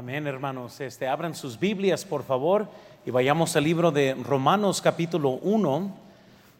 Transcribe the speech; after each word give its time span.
Amén, 0.00 0.26
hermanos. 0.26 0.80
Este, 0.80 1.06
abran 1.06 1.34
sus 1.34 1.60
Biblias, 1.60 2.06
por 2.06 2.22
favor, 2.22 2.66
y 3.04 3.10
vayamos 3.10 3.54
al 3.54 3.64
libro 3.64 3.90
de 3.90 4.14
Romanos 4.14 4.80
capítulo 4.80 5.32
1. 5.42 5.94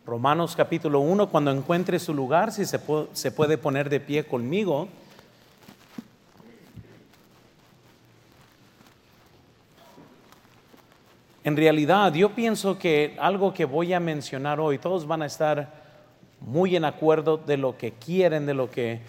Romanos 0.04 0.54
capítulo 0.54 1.00
1, 1.00 1.30
cuando 1.30 1.50
encuentre 1.50 1.98
su 1.98 2.12
lugar, 2.12 2.52
si 2.52 2.66
se 2.66 2.78
se 3.14 3.32
puede 3.32 3.56
poner 3.56 3.88
de 3.88 3.98
pie 3.98 4.24
conmigo. 4.24 4.88
En 11.42 11.56
realidad, 11.56 12.12
yo 12.12 12.34
pienso 12.34 12.78
que 12.78 13.16
algo 13.18 13.54
que 13.54 13.64
voy 13.64 13.94
a 13.94 14.00
mencionar 14.00 14.60
hoy, 14.60 14.76
todos 14.76 15.06
van 15.06 15.22
a 15.22 15.26
estar 15.26 15.72
muy 16.40 16.76
en 16.76 16.84
acuerdo 16.84 17.38
de 17.38 17.56
lo 17.56 17.78
que 17.78 17.92
quieren, 17.92 18.44
de 18.44 18.52
lo 18.52 18.70
que 18.70 19.00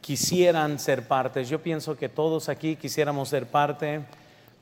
quisieran 0.00 0.78
ser 0.78 1.06
parte. 1.06 1.44
Yo 1.44 1.62
pienso 1.62 1.96
que 1.96 2.08
todos 2.08 2.48
aquí 2.48 2.76
quisiéramos 2.76 3.28
ser 3.28 3.46
parte 3.46 4.00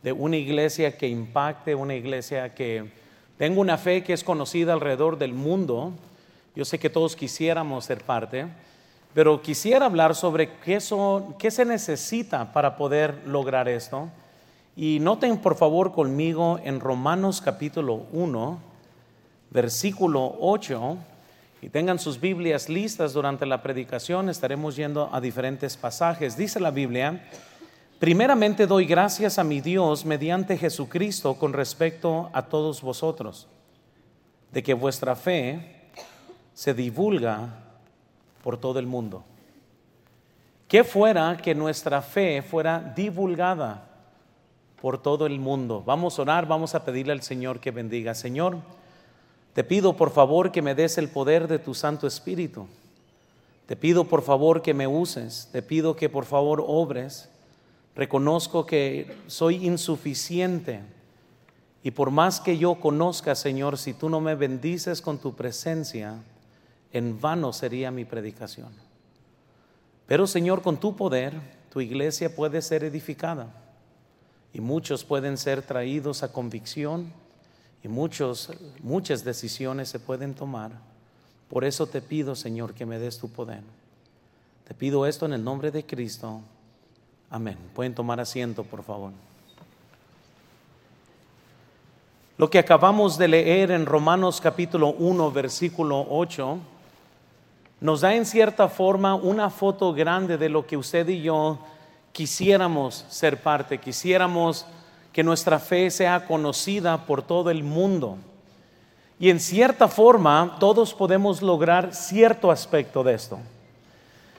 de 0.02 0.12
una 0.12 0.36
iglesia 0.36 0.96
que 0.96 1.08
impacte, 1.08 1.74
una 1.74 1.94
iglesia 1.94 2.54
que 2.54 2.90
tenga 3.36 3.60
una 3.60 3.78
fe 3.78 4.02
que 4.02 4.12
es 4.12 4.24
conocida 4.24 4.72
alrededor 4.72 5.18
del 5.18 5.32
mundo. 5.32 5.92
Yo 6.54 6.64
sé 6.64 6.78
que 6.78 6.90
todos 6.90 7.14
quisiéramos 7.14 7.84
ser 7.84 8.02
parte, 8.02 8.46
pero 9.14 9.42
quisiera 9.42 9.86
hablar 9.86 10.14
sobre 10.14 10.50
qué, 10.64 10.78
qué 11.38 11.50
se 11.50 11.64
necesita 11.64 12.52
para 12.52 12.76
poder 12.76 13.22
lograr 13.26 13.68
esto. 13.68 14.08
Y 14.76 14.98
noten 15.00 15.38
por 15.38 15.56
favor 15.56 15.92
conmigo 15.92 16.60
en 16.62 16.80
Romanos 16.80 17.40
capítulo 17.40 18.06
1, 18.12 18.58
versículo 19.50 20.36
8 20.40 20.98
y 21.60 21.68
tengan 21.70 21.98
sus 21.98 22.20
Biblias 22.20 22.68
listas 22.68 23.12
durante 23.12 23.46
la 23.46 23.62
predicación, 23.62 24.28
estaremos 24.28 24.76
yendo 24.76 25.10
a 25.12 25.20
diferentes 25.20 25.76
pasajes. 25.76 26.36
Dice 26.36 26.60
la 26.60 26.70
Biblia, 26.70 27.28
primeramente 27.98 28.66
doy 28.66 28.86
gracias 28.86 29.38
a 29.38 29.44
mi 29.44 29.60
Dios 29.60 30.04
mediante 30.04 30.56
Jesucristo 30.56 31.34
con 31.34 31.52
respecto 31.52 32.30
a 32.32 32.42
todos 32.42 32.80
vosotros, 32.82 33.48
de 34.52 34.62
que 34.62 34.74
vuestra 34.74 35.16
fe 35.16 35.90
se 36.54 36.74
divulga 36.74 37.48
por 38.42 38.56
todo 38.56 38.78
el 38.78 38.86
mundo. 38.86 39.24
Que 40.68 40.84
fuera 40.84 41.36
que 41.36 41.54
nuestra 41.54 42.02
fe 42.02 42.42
fuera 42.42 42.92
divulgada 42.94 43.88
por 44.80 45.02
todo 45.02 45.26
el 45.26 45.40
mundo. 45.40 45.82
Vamos 45.84 46.18
a 46.18 46.22
orar, 46.22 46.46
vamos 46.46 46.74
a 46.74 46.84
pedirle 46.84 47.12
al 47.12 47.22
Señor 47.22 47.58
que 47.58 47.70
bendiga. 47.70 48.14
Señor, 48.14 48.58
te 49.58 49.64
pido 49.64 49.96
por 49.96 50.12
favor 50.12 50.52
que 50.52 50.62
me 50.62 50.76
des 50.76 50.98
el 50.98 51.08
poder 51.08 51.48
de 51.48 51.58
tu 51.58 51.74
Santo 51.74 52.06
Espíritu. 52.06 52.68
Te 53.66 53.74
pido 53.74 54.04
por 54.04 54.22
favor 54.22 54.62
que 54.62 54.72
me 54.72 54.86
uses. 54.86 55.48
Te 55.50 55.62
pido 55.62 55.96
que 55.96 56.08
por 56.08 56.26
favor 56.26 56.62
obres. 56.64 57.28
Reconozco 57.96 58.66
que 58.66 59.16
soy 59.26 59.66
insuficiente. 59.66 60.82
Y 61.82 61.90
por 61.90 62.12
más 62.12 62.38
que 62.38 62.56
yo 62.56 62.76
conozca, 62.76 63.34
Señor, 63.34 63.78
si 63.78 63.94
tú 63.94 64.08
no 64.08 64.20
me 64.20 64.36
bendices 64.36 65.02
con 65.02 65.18
tu 65.18 65.34
presencia, 65.34 66.14
en 66.92 67.20
vano 67.20 67.52
sería 67.52 67.90
mi 67.90 68.04
predicación. 68.04 68.68
Pero 70.06 70.28
Señor, 70.28 70.62
con 70.62 70.76
tu 70.76 70.94
poder, 70.94 71.34
tu 71.72 71.80
iglesia 71.80 72.32
puede 72.32 72.62
ser 72.62 72.84
edificada 72.84 73.52
y 74.52 74.60
muchos 74.60 75.02
pueden 75.02 75.36
ser 75.36 75.62
traídos 75.62 76.22
a 76.22 76.32
convicción 76.32 77.12
y 77.82 77.88
muchos, 77.88 78.50
muchas 78.82 79.24
decisiones 79.24 79.88
se 79.88 79.98
pueden 79.98 80.34
tomar. 80.34 80.72
Por 81.48 81.64
eso 81.64 81.86
te 81.86 82.00
pido, 82.00 82.34
Señor, 82.34 82.74
que 82.74 82.86
me 82.86 82.98
des 82.98 83.18
tu 83.18 83.28
poder. 83.28 83.62
Te 84.66 84.74
pido 84.74 85.06
esto 85.06 85.26
en 85.26 85.32
el 85.32 85.42
nombre 85.42 85.70
de 85.70 85.84
Cristo. 85.86 86.40
Amén. 87.30 87.56
Pueden 87.74 87.94
tomar 87.94 88.20
asiento, 88.20 88.64
por 88.64 88.82
favor. 88.82 89.12
Lo 92.36 92.50
que 92.50 92.58
acabamos 92.58 93.18
de 93.18 93.28
leer 93.28 93.70
en 93.70 93.86
Romanos 93.86 94.40
capítulo 94.40 94.90
1, 94.90 95.32
versículo 95.32 96.06
8, 96.08 96.58
nos 97.80 98.00
da 98.00 98.14
en 98.14 98.26
cierta 98.26 98.68
forma 98.68 99.14
una 99.14 99.50
foto 99.50 99.92
grande 99.92 100.38
de 100.38 100.48
lo 100.48 100.66
que 100.66 100.76
usted 100.76 101.08
y 101.08 101.22
yo 101.22 101.58
quisiéramos 102.12 103.04
ser 103.08 103.42
parte, 103.42 103.78
quisiéramos 103.78 104.66
que 105.12 105.22
nuestra 105.24 105.58
fe 105.58 105.90
sea 105.90 106.26
conocida 106.26 107.06
por 107.06 107.22
todo 107.22 107.50
el 107.50 107.62
mundo. 107.64 108.18
Y 109.20 109.30
en 109.30 109.40
cierta 109.40 109.88
forma 109.88 110.56
todos 110.60 110.94
podemos 110.94 111.42
lograr 111.42 111.94
cierto 111.94 112.50
aspecto 112.50 113.02
de 113.02 113.14
esto. 113.14 113.38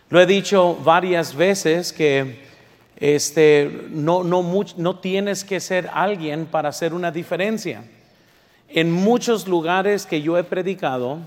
Lo 0.10 0.20
he 0.22 0.26
dicho 0.26 0.76
varias 0.84 1.36
veces 1.36 1.92
que 1.92 2.48
este, 2.98 3.88
no, 3.90 4.24
no, 4.24 4.44
no 4.78 5.00
tienes 5.00 5.44
que 5.44 5.60
ser 5.60 5.90
alguien 5.94 6.46
para 6.46 6.70
hacer 6.70 6.94
una 6.94 7.12
diferencia. 7.12 7.84
En 8.68 8.92
muchos 8.92 9.48
lugares 9.48 10.06
que 10.06 10.22
yo 10.22 10.38
he 10.38 10.44
predicado, 10.44 11.20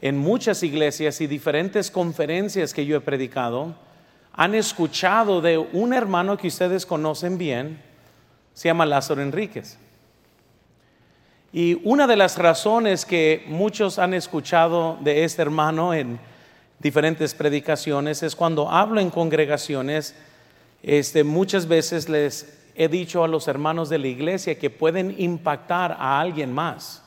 en 0.00 0.18
muchas 0.18 0.62
iglesias 0.62 1.20
y 1.20 1.26
diferentes 1.26 1.90
conferencias 1.90 2.72
que 2.74 2.86
yo 2.86 2.96
he 2.96 3.00
predicado, 3.00 3.74
han 4.32 4.54
escuchado 4.54 5.40
de 5.40 5.58
un 5.58 5.92
hermano 5.94 6.36
que 6.36 6.48
ustedes 6.48 6.84
conocen 6.84 7.38
bien, 7.38 7.80
se 8.56 8.70
llama 8.70 8.86
Lázaro 8.86 9.20
Enríquez. 9.20 9.76
Y 11.52 11.78
una 11.84 12.06
de 12.06 12.16
las 12.16 12.38
razones 12.38 13.04
que 13.04 13.44
muchos 13.48 13.98
han 13.98 14.14
escuchado 14.14 14.96
de 15.02 15.24
este 15.24 15.42
hermano 15.42 15.92
en 15.92 16.18
diferentes 16.78 17.34
predicaciones 17.34 18.22
es 18.22 18.34
cuando 18.34 18.70
hablo 18.70 18.98
en 18.98 19.10
congregaciones, 19.10 20.16
este, 20.82 21.22
muchas 21.22 21.68
veces 21.68 22.08
les 22.08 22.58
he 22.74 22.88
dicho 22.88 23.22
a 23.22 23.28
los 23.28 23.46
hermanos 23.46 23.90
de 23.90 23.98
la 23.98 24.06
iglesia 24.08 24.58
que 24.58 24.70
pueden 24.70 25.14
impactar 25.18 25.94
a 25.98 26.18
alguien 26.18 26.50
más. 26.50 27.02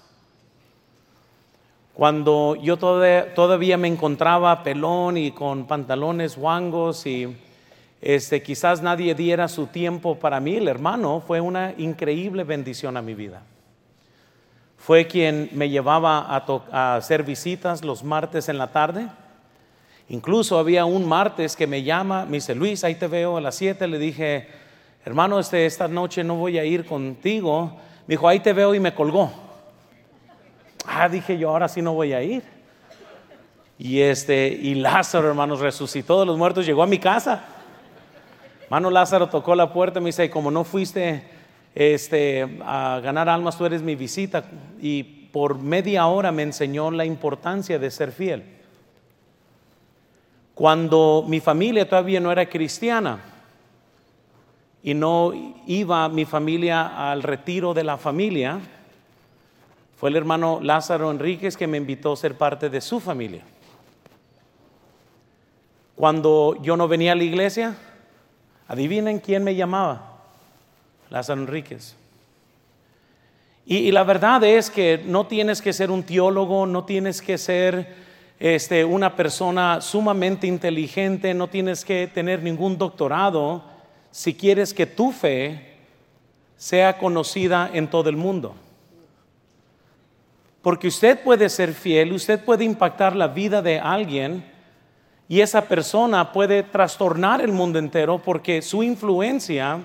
Cuando 1.95 2.55
yo 2.61 2.77
todavía, 2.77 3.75
me 3.77 3.87
encontraba 3.87 4.61
pelón 4.61 5.17
y 5.17 5.31
con 5.31 5.65
pantalones 5.65 6.37
guangos 6.37 7.07
y 7.07 7.35
este, 8.01 8.41
quizás 8.41 8.81
nadie 8.81 9.13
diera 9.13 9.47
su 9.47 9.67
tiempo 9.67 10.15
para 10.19 10.39
mí, 10.39 10.55
el 10.55 10.67
hermano 10.67 11.21
fue 11.25 11.41
una 11.41 11.73
increíble 11.77 12.43
bendición 12.43 12.95
a 12.95 13.01
mi 13.01 13.13
vida. 13.13 13.41
Fue 14.77 15.07
quien 15.07 15.49
me 15.51 15.69
llevaba 15.69 16.19
a, 16.71 16.95
hacer 16.95 17.23
visitas 17.23 17.83
los 17.83 18.03
martes 18.03 18.47
en 18.47 18.57
la 18.57 18.67
tarde. 18.67 19.07
Incluso 20.07 20.57
había 20.57 20.85
un 20.85 21.07
martes 21.07 21.55
que 21.57 21.67
me 21.67 21.83
llama, 21.83 22.25
me 22.25 22.37
dice, 22.37 22.55
Luis, 22.55 22.83
ahí 22.85 22.95
te 22.95 23.07
veo 23.07 23.37
a 23.37 23.41
las 23.41 23.55
7. 23.55 23.85
Le 23.87 23.99
dije, 23.99 24.47
hermano, 25.03 25.37
este, 25.37 25.65
esta 25.65 25.89
noche 25.89 26.23
no 26.23 26.35
voy 26.35 26.57
a 26.57 26.63
ir 26.63 26.85
contigo. 26.85 27.77
Me 28.07 28.13
dijo, 28.13 28.27
ahí 28.27 28.39
te 28.39 28.53
veo 28.53 28.73
y 28.73 28.79
me 28.79 28.95
colgó. 28.95 29.31
Ah, 30.85 31.09
dije 31.09 31.37
yo, 31.37 31.49
ahora 31.49 31.67
sí 31.67 31.81
no 31.81 31.93
voy 31.93 32.13
a 32.13 32.23
ir. 32.23 32.41
Y, 33.77 33.99
este, 33.99 34.47
y 34.47 34.75
Lázaro, 34.75 35.27
hermanos, 35.27 35.59
resucitó 35.59 36.21
de 36.21 36.25
los 36.25 36.37
muertos, 36.37 36.65
llegó 36.65 36.81
a 36.81 36.87
mi 36.87 36.99
casa. 36.99 37.58
Mano 38.69 38.91
Lázaro 38.91 39.29
tocó 39.29 39.55
la 39.55 39.73
puerta 39.73 39.99
y 39.99 40.03
me 40.03 40.09
dice, 40.09 40.29
como 40.29 40.51
no 40.51 40.63
fuiste 40.63 41.23
este, 41.73 42.59
a 42.63 42.99
ganar 43.03 43.27
almas, 43.27 43.57
tú 43.57 43.65
eres 43.65 43.81
mi 43.81 43.95
visita. 43.95 44.43
Y 44.79 45.03
por 45.03 45.57
media 45.57 46.05
hora 46.05 46.31
me 46.31 46.43
enseñó 46.43 46.91
la 46.91 47.05
importancia 47.05 47.79
de 47.79 47.89
ser 47.89 48.11
fiel. 48.11 48.43
Cuando 50.53 51.25
mi 51.27 51.39
familia 51.39 51.87
todavía 51.87 52.19
no 52.19 52.31
era 52.31 52.47
cristiana 52.47 53.19
y 54.83 54.93
no 54.93 55.31
iba 55.65 56.07
mi 56.09 56.25
familia 56.25 57.11
al 57.11 57.23
retiro 57.23 57.73
de 57.73 57.83
la 57.83 57.97
familia, 57.97 58.59
fue 59.97 60.09
el 60.09 60.15
hermano 60.15 60.59
Lázaro 60.61 61.09
Enríquez 61.09 61.57
que 61.57 61.65
me 61.65 61.77
invitó 61.77 62.13
a 62.13 62.17
ser 62.17 62.37
parte 62.37 62.69
de 62.69 62.81
su 62.81 62.99
familia. 62.99 63.43
Cuando 65.95 66.55
yo 66.61 66.77
no 66.77 66.87
venía 66.87 67.13
a 67.13 67.15
la 67.15 67.23
iglesia, 67.23 67.75
Adivinen 68.69 69.19
quién 69.19 69.43
me 69.43 69.55
llamaba. 69.55 70.19
Lázaro 71.09 71.41
Enríquez. 71.41 71.95
Y, 73.65 73.91
la 73.91 74.03
verdad 74.03 74.43
es 74.43 74.69
que 74.69 75.03
no 75.05 75.27
tienes 75.27 75.61
que 75.61 75.73
ser 75.73 75.91
un 75.91 76.03
teólogo, 76.03 76.65
no 76.65 76.85
tienes 76.85 77.21
que 77.21 77.37
ser 77.37 77.95
este, 78.39 78.85
una 78.85 79.15
persona 79.15 79.81
sumamente 79.81 80.47
inteligente, 80.47 81.33
no 81.33 81.47
tienes 81.47 81.83
que 81.83 82.07
tener 82.07 82.41
ningún 82.41 82.77
doctorado 82.77 83.63
si 84.11 84.33
quieres 84.33 84.73
que 84.73 84.85
tu 84.85 85.11
fe 85.11 85.77
sea 86.57 86.97
conocida 86.97 87.69
en 87.73 87.87
todo 87.89 88.09
el 88.09 88.17
mundo. 88.17 88.55
Porque 90.61 90.87
usted 90.87 91.19
puede 91.23 91.49
ser 91.49 91.73
fiel, 91.73 92.13
usted 92.13 92.43
puede 92.43 92.65
impactar 92.65 93.15
la 93.15 93.27
vida 93.27 93.61
de 93.61 93.79
alguien 93.79 94.43
y 95.31 95.41
esa 95.41 95.61
persona 95.61 96.33
puede 96.33 96.63
trastornar 96.63 97.39
el 97.39 97.51
mundo 97.51 97.77
entero 97.77 98.17
porque 98.17 98.63
su 98.63 98.81
influencia 98.81 99.79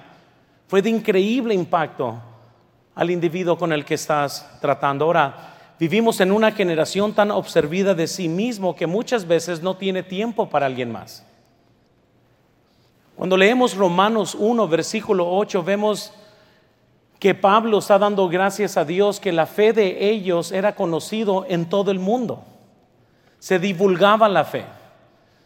fue 0.67 0.81
de 0.81 0.89
increíble 0.89 1.53
impacto 1.53 2.19
al 2.95 3.11
individuo 3.11 3.59
con 3.59 3.71
el 3.71 3.85
que 3.85 3.93
estás 3.93 4.59
tratando. 4.63 5.05
Ahora, 5.05 5.55
vivimos 5.79 6.19
en 6.23 6.33
una 6.33 6.51
generación 6.51 7.13
tan 7.13 7.31
observida 7.31 7.95
de 7.95 8.07
sí 8.07 8.27
mismo 8.27 8.75
que 8.75 8.87
muchas 8.87 9.27
veces 9.27 9.61
no 9.61 9.77
tiene 9.77 10.03
tiempo 10.03 10.49
para 10.49 10.65
alguien 10.65 10.91
más. 10.91 11.27
Cuando 13.15 13.37
leemos 13.37 13.77
Romanos 13.77 14.35
1, 14.35 14.67
versículo 14.67 15.31
8, 15.31 15.63
vemos 15.63 16.11
que 17.19 17.35
Pablo 17.35 17.81
está 17.81 17.99
dando 17.99 18.29
gracias 18.31 18.79
a 18.79 18.87
Dios 18.87 19.21
que 19.21 19.31
la 19.31 19.45
fe 19.45 19.75
de 19.75 20.09
ellos 20.11 20.53
era 20.53 20.75
conocido 20.75 21.45
en 21.51 21.69
todo 21.69 21.91
el 21.91 21.99
mundo. 21.99 22.43
Se 23.39 23.59
divulgaba 23.59 24.27
la 24.27 24.45
fe, 24.45 24.65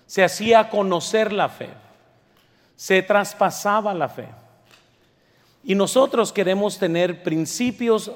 se 0.08 0.25
hacía 0.25 0.70
conocer 0.70 1.32
la 1.34 1.50
fe, 1.50 1.69
se 2.75 3.02
traspasaba 3.02 3.93
la 3.93 4.08
fe. 4.08 4.26
Y 5.62 5.75
nosotros 5.75 6.32
queremos 6.32 6.78
tener 6.78 7.22
principios 7.22 8.10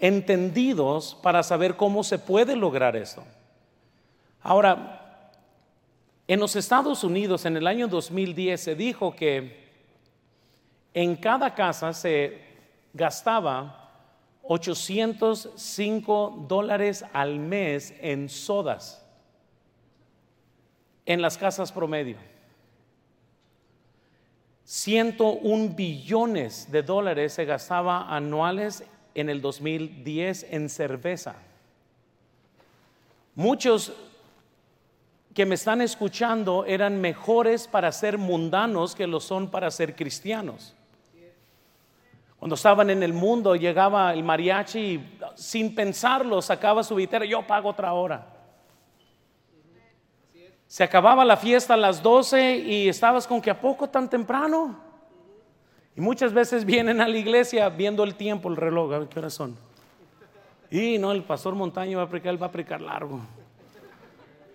entendidos 0.00 1.16
para 1.22 1.42
saber 1.42 1.76
cómo 1.76 2.04
se 2.04 2.18
puede 2.18 2.56
lograr 2.56 2.94
esto. 2.94 3.24
Ahora, 4.42 5.30
en 6.28 6.40
los 6.40 6.56
Estados 6.56 7.04
Unidos 7.04 7.46
en 7.46 7.56
el 7.56 7.66
año 7.66 7.88
2010 7.88 8.60
se 8.60 8.74
dijo 8.74 9.16
que 9.16 9.70
en 10.92 11.16
cada 11.16 11.54
casa 11.54 11.94
se 11.94 12.38
gastaba 12.92 13.88
805 14.42 16.44
dólares 16.46 17.02
al 17.14 17.38
mes 17.38 17.94
en 18.02 18.28
sodas 18.28 19.06
en 21.06 21.22
las 21.22 21.38
casas 21.38 21.72
promedio. 21.72 22.16
101 24.64 25.74
billones 25.74 26.70
de 26.70 26.82
dólares 26.82 27.32
se 27.32 27.44
gastaba 27.44 28.14
anuales 28.14 28.84
en 29.14 29.28
el 29.28 29.40
2010 29.40 30.46
en 30.50 30.68
cerveza. 30.68 31.34
Muchos 33.34 33.92
que 35.34 35.46
me 35.46 35.54
están 35.54 35.80
escuchando 35.80 36.64
eran 36.64 37.00
mejores 37.00 37.66
para 37.66 37.90
ser 37.92 38.18
mundanos 38.18 38.94
que 38.94 39.06
lo 39.06 39.20
son 39.20 39.50
para 39.50 39.70
ser 39.70 39.96
cristianos. 39.96 40.74
Cuando 42.38 42.54
estaban 42.54 42.90
en 42.90 43.02
el 43.02 43.12
mundo 43.12 43.54
llegaba 43.54 44.12
el 44.12 44.22
mariachi 44.22 44.78
y 44.78 45.18
sin 45.34 45.74
pensarlo 45.74 46.40
sacaba 46.40 46.82
su 46.82 46.94
vitera, 46.94 47.24
yo 47.24 47.46
pago 47.46 47.68
otra 47.68 47.92
hora. 47.92 48.39
Se 50.70 50.84
acababa 50.84 51.24
la 51.24 51.36
fiesta 51.36 51.74
a 51.74 51.76
las 51.76 52.00
12 52.00 52.58
y 52.58 52.88
estabas 52.88 53.26
con 53.26 53.42
que 53.42 53.50
a 53.50 53.60
poco 53.60 53.88
tan 53.88 54.08
temprano. 54.08 54.78
Y 55.96 56.00
muchas 56.00 56.32
veces 56.32 56.64
vienen 56.64 57.00
a 57.00 57.08
la 57.08 57.18
iglesia 57.18 57.68
viendo 57.68 58.04
el 58.04 58.14
tiempo, 58.14 58.48
el 58.48 58.54
reloj, 58.54 58.92
a 58.92 58.98
ver 59.00 59.08
qué 59.08 59.18
horas 59.18 59.34
son. 59.34 59.56
Y 60.70 60.96
no, 60.96 61.10
el 61.10 61.24
pastor 61.24 61.56
Montaño 61.56 61.98
va 61.98 62.04
a 62.04 62.08
predicar, 62.08 62.32
él 62.32 62.40
va 62.40 62.46
a 62.46 62.52
predicar 62.52 62.80
largo. 62.80 63.20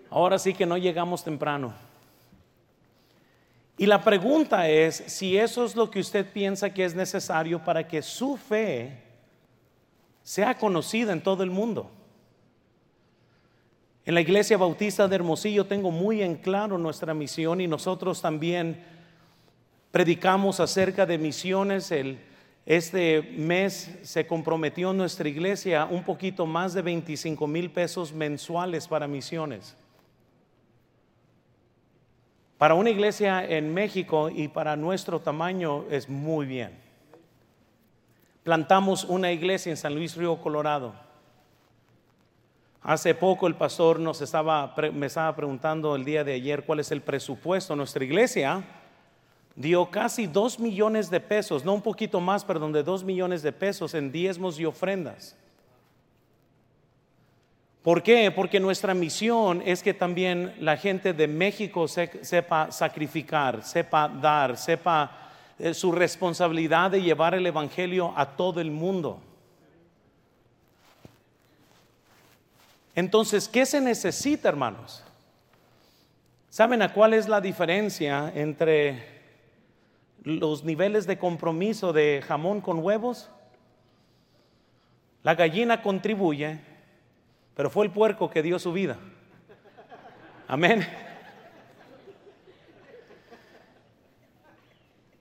Ahora 0.10 0.40
sí 0.40 0.54
que 0.54 0.66
no 0.66 0.78
llegamos 0.78 1.22
temprano. 1.22 1.74
Y 3.78 3.86
la 3.86 4.02
pregunta 4.02 4.70
es 4.70 4.96
si 5.08 5.38
eso 5.38 5.66
es 5.66 5.76
lo 5.76 5.92
que 5.92 6.00
usted 6.00 6.26
piensa 6.32 6.70
que 6.70 6.86
es 6.86 6.96
necesario 6.96 7.62
para 7.62 7.86
que 7.86 8.02
su 8.02 8.38
fe 8.38 9.04
sea 10.24 10.58
conocida 10.58 11.12
en 11.12 11.20
todo 11.20 11.44
el 11.44 11.52
mundo. 11.52 11.92
En 14.06 14.14
la 14.14 14.22
iglesia 14.22 14.56
bautista 14.58 15.08
de 15.08 15.16
Hermosillo 15.16 15.66
tengo 15.66 15.90
muy 15.90 16.22
en 16.22 16.36
claro 16.36 16.78
nuestra 16.78 17.16
misión 17.16 17.60
y 17.60 17.68
nosotros 17.68 18.22
también 18.22 18.84
predicamos 19.90 20.60
acerca 20.60 21.08
de 21.08 21.18
misiones. 21.18 21.90
El, 21.90 22.20
este 22.68 23.24
mes 23.36 23.98
se 24.04 24.28
comprometió 24.28 24.94
nuestra 24.94 25.28
iglesia 25.28 25.86
un 25.90 26.04
poquito 26.04 26.46
más 26.46 26.76
de 26.76 26.84
25 26.84 27.48
mil 27.48 27.72
pesos 27.72 28.14
mensuales 28.14 28.88
para 28.88 29.08
misiones. 29.08 29.76
Para 32.60 32.76
una 32.76 32.92
iglesia 32.92 33.44
en 33.44 33.74
México 33.74 34.30
y 34.30 34.50
para 34.50 34.76
nuestro 34.76 35.20
tamaño 35.20 35.86
es 35.90 36.08
muy 36.08 36.46
bien. 36.46 36.78
Plantamos 38.44 39.04
una 39.04 39.32
iglesia 39.32 39.72
en 39.72 39.78
San 39.78 39.96
Luis 39.96 40.16
Río 40.16 40.40
Colorado. 40.40 41.05
Hace 42.88 43.16
poco 43.16 43.48
el 43.48 43.56
pastor 43.56 44.00
nos 44.00 44.22
estaba, 44.22 44.76
me 44.94 45.08
estaba 45.08 45.36
preguntando 45.36 45.96
el 45.96 46.06
día 46.06 46.24
de 46.24 46.34
ayer 46.34 46.66
cuál 46.66 46.82
es 46.82 46.92
el 46.92 47.02
presupuesto. 47.02 47.76
Nuestra 47.76 48.04
iglesia 48.04 48.64
dio 49.56 49.90
casi 49.90 50.28
dos 50.28 50.60
millones 50.60 51.10
de 51.10 51.20
pesos, 51.20 51.66
no 51.66 51.74
un 51.74 51.82
poquito 51.82 52.22
más, 52.22 52.46
perdón, 52.46 52.72
de 52.74 52.84
dos 52.84 53.04
millones 53.04 53.42
de 53.42 53.52
pesos 53.52 53.96
en 53.96 54.12
diezmos 54.12 54.60
y 54.60 54.66
ofrendas. 54.66 55.36
¿Por 57.82 58.04
qué? 58.04 58.30
Porque 58.30 58.60
nuestra 58.60 58.94
misión 58.94 59.64
es 59.66 59.82
que 59.82 59.96
también 59.96 60.54
la 60.60 60.78
gente 60.78 61.14
de 61.14 61.28
México 61.28 61.88
sepa 61.88 62.72
sacrificar, 62.72 63.64
sepa 63.64 64.08
dar, 64.08 64.58
sepa 64.58 65.32
eh, 65.58 65.74
su 65.74 65.92
responsabilidad 65.92 66.92
de 66.92 67.02
llevar 67.02 67.34
el 67.34 67.48
Evangelio 67.48 68.14
a 68.16 68.38
todo 68.38 68.62
el 68.62 68.70
mundo. 68.70 69.22
Entonces, 72.96 73.50
¿qué 73.50 73.66
se 73.66 73.82
necesita, 73.82 74.48
hermanos? 74.48 75.04
¿Saben 76.50 76.82
a 76.82 76.94
cuál 76.94 77.14
es 77.14 77.28
la 77.28 77.42
diferencia 77.42 78.32
entre 78.34 79.04
los 80.24 80.64
niveles 80.64 81.06
de 81.06 81.20
compromiso 81.20 81.92
de 81.92 82.24
jamón 82.26 82.62
con 82.62 82.80
huevos? 82.80 83.30
La 85.24 85.36
gallina 85.36 85.82
contribuye, 85.82 86.60
pero 87.56 87.70
fue 87.70 87.86
el 87.86 87.92
puerco 87.92 88.30
que 88.30 88.42
dio 88.42 88.58
su 88.58 88.72
vida. 88.72 88.98
Amén. 90.48 90.88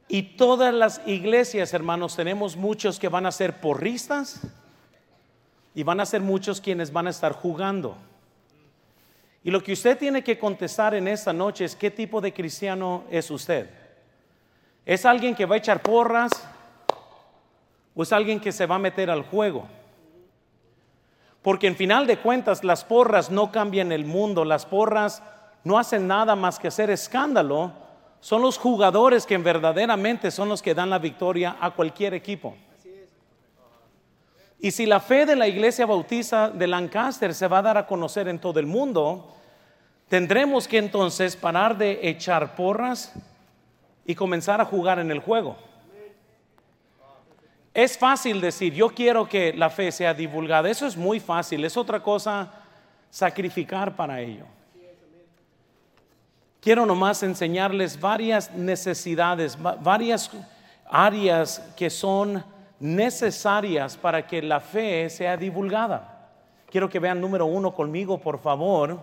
Y 0.06 0.22
todas 0.36 0.72
las 0.72 1.00
iglesias, 1.06 1.74
hermanos, 1.74 2.14
tenemos 2.14 2.56
muchos 2.56 3.00
que 3.00 3.08
van 3.08 3.26
a 3.26 3.32
ser 3.32 3.60
porristas 3.60 4.42
y 5.74 5.82
van 5.82 6.00
a 6.00 6.06
ser 6.06 6.20
muchos 6.20 6.60
quienes 6.60 6.92
van 6.92 7.06
a 7.06 7.10
estar 7.10 7.32
jugando. 7.32 7.96
Y 9.42 9.50
lo 9.50 9.62
que 9.62 9.72
usted 9.72 9.98
tiene 9.98 10.22
que 10.22 10.38
contestar 10.38 10.94
en 10.94 11.06
esta 11.08 11.32
noche 11.32 11.64
es 11.64 11.76
qué 11.76 11.90
tipo 11.90 12.20
de 12.20 12.32
cristiano 12.32 13.04
es 13.10 13.30
usted. 13.30 13.68
¿Es 14.86 15.04
alguien 15.04 15.34
que 15.34 15.46
va 15.46 15.56
a 15.56 15.58
echar 15.58 15.82
porras 15.82 16.32
o 17.94 18.02
es 18.02 18.12
alguien 18.12 18.40
que 18.40 18.52
se 18.52 18.66
va 18.66 18.76
a 18.76 18.78
meter 18.78 19.10
al 19.10 19.22
juego? 19.22 19.66
Porque 21.42 21.66
en 21.66 21.76
final 21.76 22.06
de 22.06 22.16
cuentas 22.18 22.64
las 22.64 22.84
porras 22.84 23.30
no 23.30 23.52
cambian 23.52 23.92
el 23.92 24.06
mundo, 24.06 24.46
las 24.46 24.64
porras 24.64 25.22
no 25.62 25.78
hacen 25.78 26.06
nada 26.06 26.36
más 26.36 26.58
que 26.58 26.68
hacer 26.68 26.88
escándalo. 26.88 27.72
Son 28.20 28.40
los 28.40 28.56
jugadores 28.56 29.26
que 29.26 29.36
verdaderamente 29.36 30.30
son 30.30 30.48
los 30.48 30.62
que 30.62 30.74
dan 30.74 30.88
la 30.88 30.98
victoria 30.98 31.58
a 31.60 31.72
cualquier 31.72 32.14
equipo. 32.14 32.56
Y 34.64 34.70
si 34.70 34.86
la 34.86 34.98
fe 34.98 35.26
de 35.26 35.36
la 35.36 35.46
iglesia 35.46 35.84
bautista 35.84 36.48
de 36.48 36.66
Lancaster 36.66 37.34
se 37.34 37.46
va 37.46 37.58
a 37.58 37.62
dar 37.62 37.76
a 37.76 37.86
conocer 37.86 38.28
en 38.28 38.38
todo 38.38 38.58
el 38.58 38.64
mundo, 38.64 39.36
tendremos 40.08 40.66
que 40.66 40.78
entonces 40.78 41.36
parar 41.36 41.76
de 41.76 41.98
echar 42.08 42.56
porras 42.56 43.12
y 44.06 44.14
comenzar 44.14 44.62
a 44.62 44.64
jugar 44.64 44.98
en 45.00 45.10
el 45.10 45.18
juego. 45.18 45.54
Es 47.74 47.98
fácil 47.98 48.40
decir, 48.40 48.72
yo 48.72 48.88
quiero 48.88 49.28
que 49.28 49.52
la 49.52 49.68
fe 49.68 49.92
sea 49.92 50.14
divulgada. 50.14 50.70
Eso 50.70 50.86
es 50.86 50.96
muy 50.96 51.20
fácil. 51.20 51.62
Es 51.62 51.76
otra 51.76 52.02
cosa 52.02 52.50
sacrificar 53.10 53.94
para 53.94 54.22
ello. 54.22 54.46
Quiero 56.62 56.86
nomás 56.86 57.22
enseñarles 57.22 58.00
varias 58.00 58.50
necesidades, 58.52 59.58
varias 59.60 60.30
áreas 60.86 61.60
que 61.76 61.90
son 61.90 62.42
necesarias 62.80 63.96
para 63.96 64.26
que 64.26 64.42
la 64.42 64.60
fe 64.60 65.08
sea 65.10 65.36
divulgada. 65.36 66.30
Quiero 66.70 66.88
que 66.88 66.98
vean 66.98 67.20
número 67.20 67.46
uno 67.46 67.74
conmigo, 67.74 68.18
por 68.18 68.38
favor. 68.38 69.00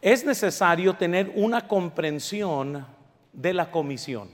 Es 0.00 0.24
necesario 0.24 0.94
tener 0.94 1.32
una 1.34 1.66
comprensión 1.66 2.86
de 3.32 3.54
la 3.54 3.70
comisión. 3.70 4.28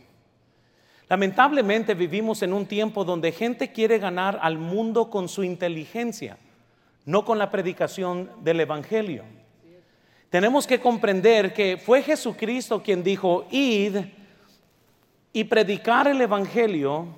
Lamentablemente 1.08 1.94
vivimos 1.94 2.42
en 2.42 2.52
un 2.52 2.66
tiempo 2.66 3.04
donde 3.04 3.32
gente 3.32 3.72
quiere 3.72 3.98
ganar 3.98 4.38
al 4.42 4.58
mundo 4.58 5.10
con 5.10 5.28
su 5.28 5.42
inteligencia, 5.42 6.38
no 7.04 7.24
con 7.24 7.38
la 7.38 7.50
predicación 7.50 8.30
del 8.42 8.60
Evangelio. 8.60 9.24
Tenemos 10.28 10.68
que 10.68 10.80
comprender 10.80 11.52
que 11.52 11.76
fue 11.84 12.02
Jesucristo 12.02 12.80
quien 12.80 13.02
dijo, 13.02 13.46
id 13.50 13.96
y 15.32 15.44
predicar 15.44 16.06
el 16.06 16.20
Evangelio 16.20 17.08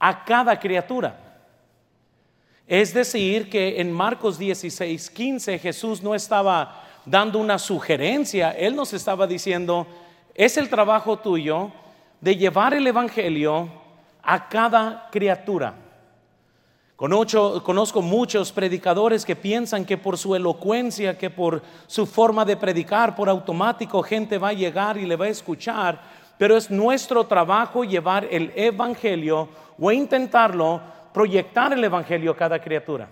a 0.00 0.24
cada 0.24 0.58
criatura. 0.58 1.16
Es 2.66 2.92
decir, 2.94 3.50
que 3.50 3.80
en 3.80 3.92
Marcos 3.92 4.38
16, 4.38 5.10
15 5.10 5.58
Jesús 5.58 6.02
no 6.02 6.14
estaba 6.14 6.84
dando 7.04 7.38
una 7.38 7.58
sugerencia, 7.58 8.50
Él 8.52 8.74
nos 8.74 8.92
estaba 8.92 9.26
diciendo, 9.26 9.86
es 10.34 10.56
el 10.56 10.68
trabajo 10.68 11.18
tuyo 11.18 11.70
de 12.20 12.36
llevar 12.36 12.74
el 12.74 12.86
Evangelio 12.86 13.68
a 14.22 14.48
cada 14.48 15.08
criatura. 15.10 15.74
Conozco, 17.00 18.02
muchos 18.02 18.52
predicadores 18.52 19.24
que 19.24 19.34
piensan 19.34 19.86
que 19.86 19.96
por 19.96 20.18
su 20.18 20.34
elocuencia, 20.34 21.16
que 21.16 21.30
por 21.30 21.62
su 21.86 22.04
forma 22.04 22.44
de 22.44 22.58
predicar, 22.58 23.16
por 23.16 23.30
automático 23.30 24.02
gente 24.02 24.36
va 24.36 24.48
a 24.48 24.52
llegar 24.52 24.98
y 24.98 25.06
le 25.06 25.16
va 25.16 25.24
a 25.24 25.30
escuchar, 25.30 25.98
pero 26.36 26.58
es 26.58 26.70
nuestro 26.70 27.24
trabajo 27.24 27.84
llevar 27.84 28.28
el 28.30 28.52
Evangelio 28.54 29.48
o 29.80 29.90
intentarlo, 29.90 30.80
proyectar 31.12 31.72
el 31.72 31.82
Evangelio 31.82 32.32
a 32.32 32.36
cada 32.36 32.60
criatura. 32.60 33.08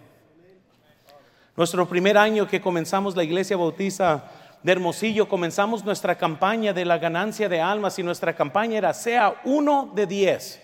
Nuestro 1.57 1.89
primer 1.89 2.17
año 2.17 2.47
que 2.47 2.61
comenzamos 2.61 3.17
la 3.17 3.25
iglesia 3.25 3.57
bautista 3.57 4.31
de 4.63 4.73
Hermosillo, 4.73 5.29
comenzamos 5.29 5.85
nuestra 5.85 6.17
campaña 6.17 6.73
de 6.73 6.85
la 6.85 6.99
ganancia 6.99 7.49
de 7.49 7.61
almas 7.61 7.99
y 7.99 8.03
nuestra 8.03 8.35
campaña 8.35 8.79
era 8.79 8.93
sea 8.93 9.41
uno 9.45 9.91
de 9.95 10.07
diez, 10.07 10.63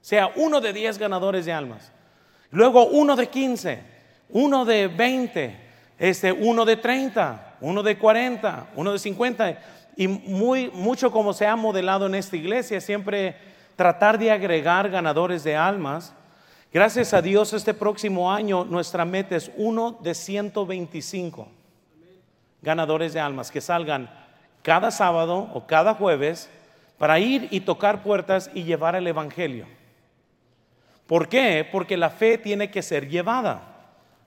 sea 0.00 0.30
uno 0.36 0.60
de 0.60 0.72
diez 0.72 0.96
ganadores 0.96 1.44
de 1.44 1.52
almas. 1.52 1.92
Luego 2.50 2.86
uno 2.86 3.16
de 3.16 3.28
quince, 3.28 3.82
uno 4.28 4.64
de 4.64 4.88
veinte, 4.88 5.56
este, 5.98 6.32
uno 6.32 6.64
de 6.64 6.76
treinta, 6.76 7.56
uno 7.60 7.82
de 7.82 7.98
cuarenta, 7.98 8.68
uno 8.76 8.92
de 8.92 8.98
cincuenta. 8.98 9.58
Y 9.96 10.08
muy, 10.08 10.70
mucho 10.70 11.10
como 11.10 11.32
se 11.32 11.46
ha 11.46 11.56
modelado 11.56 12.06
en 12.06 12.14
esta 12.14 12.36
iglesia, 12.36 12.80
siempre 12.80 13.36
tratar 13.76 14.18
de 14.18 14.30
agregar 14.30 14.88
ganadores 14.90 15.44
de 15.44 15.56
almas 15.56 16.14
Gracias 16.72 17.12
a 17.12 17.20
Dios 17.20 17.52
este 17.52 17.74
próximo 17.74 18.32
año 18.32 18.64
nuestra 18.64 19.04
meta 19.04 19.36
es 19.36 19.50
uno 19.56 19.98
de 20.02 20.14
125 20.14 21.46
ganadores 22.62 23.12
de 23.12 23.20
almas 23.20 23.50
que 23.50 23.60
salgan 23.60 24.08
cada 24.62 24.90
sábado 24.90 25.50
o 25.52 25.66
cada 25.66 25.92
jueves 25.92 26.48
para 26.96 27.18
ir 27.18 27.46
y 27.50 27.60
tocar 27.60 28.02
puertas 28.02 28.50
y 28.54 28.62
llevar 28.62 28.94
el 28.94 29.06
Evangelio. 29.06 29.66
¿Por 31.06 31.28
qué? 31.28 31.68
Porque 31.70 31.98
la 31.98 32.08
fe 32.08 32.38
tiene 32.38 32.70
que 32.70 32.80
ser 32.80 33.06
llevada. 33.06 33.60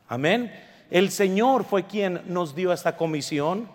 Amén. 0.08 0.54
El 0.92 1.10
Señor 1.10 1.64
fue 1.64 1.86
quien 1.86 2.22
nos 2.28 2.54
dio 2.54 2.72
esta 2.72 2.96
comisión. 2.96 3.68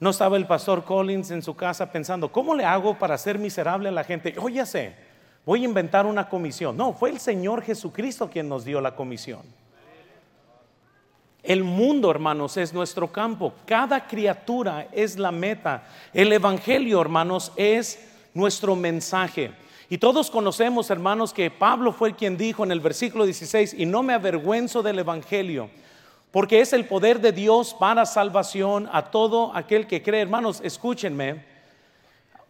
No 0.00 0.10
estaba 0.10 0.36
el 0.36 0.46
pastor 0.46 0.84
Collins 0.84 1.30
en 1.30 1.42
su 1.42 1.56
casa 1.56 1.90
pensando, 1.90 2.30
¿cómo 2.30 2.54
le 2.54 2.64
hago 2.64 2.98
para 2.98 3.18
ser 3.18 3.38
miserable 3.38 3.88
a 3.88 3.92
la 3.92 4.04
gente? 4.04 4.34
Sé 4.64 5.08
voy 5.44 5.62
a 5.62 5.64
inventar 5.64 6.04
una 6.04 6.28
comisión. 6.28 6.76
No, 6.76 6.92
fue 6.92 7.08
el 7.08 7.18
Señor 7.18 7.62
Jesucristo 7.62 8.28
quien 8.28 8.50
nos 8.50 8.66
dio 8.66 8.82
la 8.82 8.94
comisión. 8.94 9.40
El 11.42 11.64
mundo, 11.64 12.10
hermanos, 12.10 12.58
es 12.58 12.74
nuestro 12.74 13.10
campo. 13.10 13.54
Cada 13.64 14.06
criatura 14.06 14.88
es 14.92 15.18
la 15.18 15.32
meta. 15.32 15.84
El 16.12 16.30
Evangelio, 16.34 17.00
hermanos, 17.00 17.50
es 17.56 17.98
nuestro 18.34 18.76
mensaje. 18.76 19.52
Y 19.88 19.96
todos 19.96 20.30
conocemos, 20.30 20.90
hermanos, 20.90 21.32
que 21.32 21.50
Pablo 21.50 21.92
fue 21.92 22.14
quien 22.14 22.36
dijo 22.36 22.62
en 22.62 22.70
el 22.70 22.80
versículo 22.80 23.24
16, 23.24 23.74
y 23.78 23.86
no 23.86 24.02
me 24.02 24.12
avergüenzo 24.12 24.82
del 24.82 24.98
Evangelio, 24.98 25.70
porque 26.30 26.60
es 26.60 26.72
el 26.72 26.84
poder 26.84 27.20
de 27.20 27.32
Dios 27.32 27.74
para 27.74 28.06
salvación 28.06 28.88
a 28.92 29.10
todo 29.10 29.54
aquel 29.54 29.86
que 29.86 30.02
cree. 30.02 30.22
Hermanos, 30.22 30.60
escúchenme. 30.62 31.57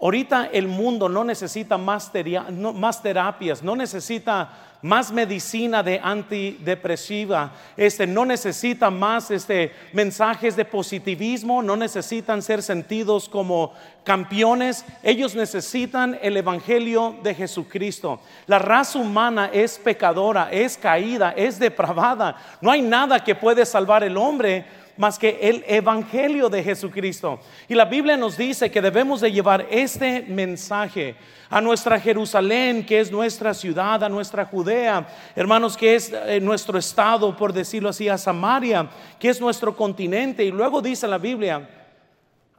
Ahorita 0.01 0.51
el 0.53 0.69
mundo 0.69 1.09
no 1.09 1.25
necesita 1.25 1.77
más, 1.77 2.13
terapias, 2.13 3.63
no 3.65 3.75
necesita 3.75 4.49
más 4.81 5.11
medicina 5.11 5.83
de 5.83 5.99
antidepresiva, 6.01 7.53
este, 7.77 8.07
no 8.07 8.25
necesita 8.25 8.91
más 8.91 9.33
este, 9.33 9.73
mensajes 9.93 10.55
de 10.55 10.65
positivismo, 10.65 11.63
no 11.63 11.77
necesitan 11.77 12.43
ser 12.43 12.63
sentidos 12.63 13.29
como 13.29 13.73
campeones, 14.05 14.85
ellos 15.03 15.35
necesitan 15.35 16.17
el 16.23 16.37
Evangelio 16.37 17.17
de 17.25 17.35
Jesucristo. 17.35 18.21
La 18.47 18.61
raza 18.61 19.01
humana 19.01 19.51
es 19.53 19.81
pecadora, 19.81 20.49
es 20.53 20.79
caída, 20.79 21.35
es 21.37 21.59
depravada, 21.59 22.37
no 22.61 22.71
hay 22.71 22.83
nada 22.83 23.25
que 23.25 23.35
puede 23.35 23.67
salvar 23.67 24.05
el 24.05 24.17
hombre 24.17 24.65
más 24.99 25.19
que 25.19 25.39
el 25.41 25.65
Evangelio 25.67 26.51
de 26.51 26.63
Jesucristo. 26.63 27.41
Y 27.69 27.75
la 27.75 27.87
Biblia 27.87 28.17
nos 28.17 28.37
dice 28.37 28.71
que 28.71 28.83
debemos 28.83 29.21
de 29.21 29.33
llevar 29.33 29.67
este 29.71 30.23
mensaje 30.23 31.17
a 31.49 31.61
nuestra 31.61 31.99
Jerusalén, 31.99 32.85
que 32.85 33.01
es 33.01 33.11
nuestra 33.11 33.55
ciudad, 33.55 34.03
a 34.03 34.09
nuestra 34.09 34.45
Judea, 34.45 35.09
hermanos, 35.35 35.77
que 35.77 35.95
es 35.95 36.13
eh, 36.13 36.41
nuestro 36.41 36.79
estado, 36.79 37.35
por 37.37 37.53
decirlo 37.53 37.89
así, 37.89 38.09
a 38.09 38.19
Samaria, 38.19 38.91
que 39.19 39.31
es 39.31 39.41
nuestro 39.41 39.75
continente. 39.75 40.45
Y 40.45 40.51
luego 40.51 40.83
dice 40.83 41.07
la 41.07 41.19
Biblia, 41.19 41.67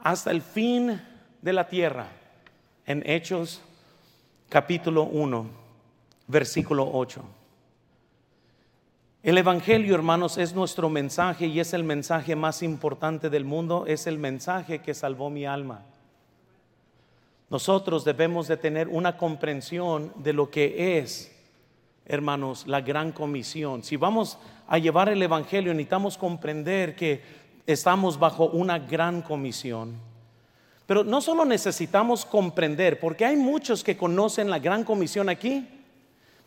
hasta 0.00 0.30
el 0.30 0.40
fin 0.42 1.00
de 1.40 1.52
la 1.52 1.68
tierra, 1.68 2.06
en 2.86 3.02
Hechos 3.06 3.60
capítulo 4.48 5.04
1, 5.04 5.46
versículo 6.26 6.90
8. 6.92 7.39
El 9.22 9.36
Evangelio, 9.36 9.94
hermanos, 9.94 10.38
es 10.38 10.54
nuestro 10.54 10.88
mensaje 10.88 11.44
y 11.44 11.60
es 11.60 11.74
el 11.74 11.84
mensaje 11.84 12.34
más 12.34 12.62
importante 12.62 13.28
del 13.28 13.44
mundo, 13.44 13.84
es 13.86 14.06
el 14.06 14.18
mensaje 14.18 14.78
que 14.78 14.94
salvó 14.94 15.28
mi 15.28 15.44
alma. 15.44 15.82
Nosotros 17.50 18.02
debemos 18.02 18.48
de 18.48 18.56
tener 18.56 18.88
una 18.88 19.18
comprensión 19.18 20.10
de 20.16 20.32
lo 20.32 20.50
que 20.50 20.96
es, 20.96 21.36
hermanos, 22.06 22.66
la 22.66 22.80
gran 22.80 23.12
comisión. 23.12 23.82
Si 23.84 23.96
vamos 23.96 24.38
a 24.66 24.78
llevar 24.78 25.10
el 25.10 25.22
Evangelio, 25.22 25.74
necesitamos 25.74 26.16
comprender 26.16 26.96
que 26.96 27.20
estamos 27.66 28.18
bajo 28.18 28.46
una 28.46 28.78
gran 28.78 29.20
comisión. 29.20 29.96
Pero 30.86 31.04
no 31.04 31.20
solo 31.20 31.44
necesitamos 31.44 32.24
comprender, 32.24 32.98
porque 32.98 33.26
hay 33.26 33.36
muchos 33.36 33.84
que 33.84 33.98
conocen 33.98 34.48
la 34.48 34.58
gran 34.58 34.82
comisión 34.82 35.28
aquí, 35.28 35.68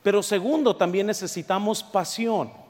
pero 0.01 0.23
segundo, 0.23 0.75
también 0.75 1.05
necesitamos 1.05 1.83
pasión. 1.83 2.62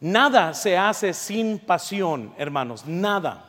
Nada 0.00 0.54
se 0.54 0.76
hace 0.76 1.12
sin 1.12 1.58
pasión, 1.58 2.32
hermanos, 2.38 2.86
nada. 2.86 3.44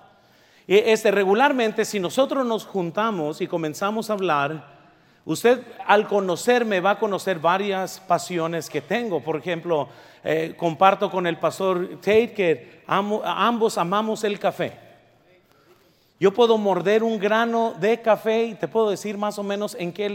Este, 0.67 1.11
regularmente, 1.11 1.85
si 1.85 1.99
nosotros 1.99 2.45
nos 2.45 2.65
juntamos 2.65 3.41
y 3.41 3.47
comenzamos 3.47 4.09
a 4.09 4.13
hablar, 4.13 4.65
usted 5.25 5.63
al 5.85 6.07
conocerme 6.07 6.79
va 6.79 6.91
a 6.91 6.99
conocer 6.99 7.39
varias 7.39 7.99
pasiones 7.99 8.69
que 8.69 8.81
tengo. 8.81 9.21
Por 9.21 9.37
ejemplo, 9.37 9.89
eh, 10.23 10.55
comparto 10.57 11.09
con 11.09 11.27
el 11.27 11.37
pastor 11.37 11.97
Tate 11.97 12.33
que 12.33 12.83
ambos 12.87 13.77
amamos 13.77 14.23
el 14.23 14.39
café. 14.39 14.88
Yo 16.19 16.33
puedo 16.33 16.57
morder 16.57 17.01
un 17.01 17.17
grano 17.17 17.73
de 17.79 18.01
café 18.01 18.43
y 18.43 18.53
te 18.53 18.67
puedo 18.67 18.89
decir 18.89 19.17
más 19.17 19.39
o 19.39 19.43
menos 19.43 19.73
en 19.79 19.93
qué, 19.93 20.05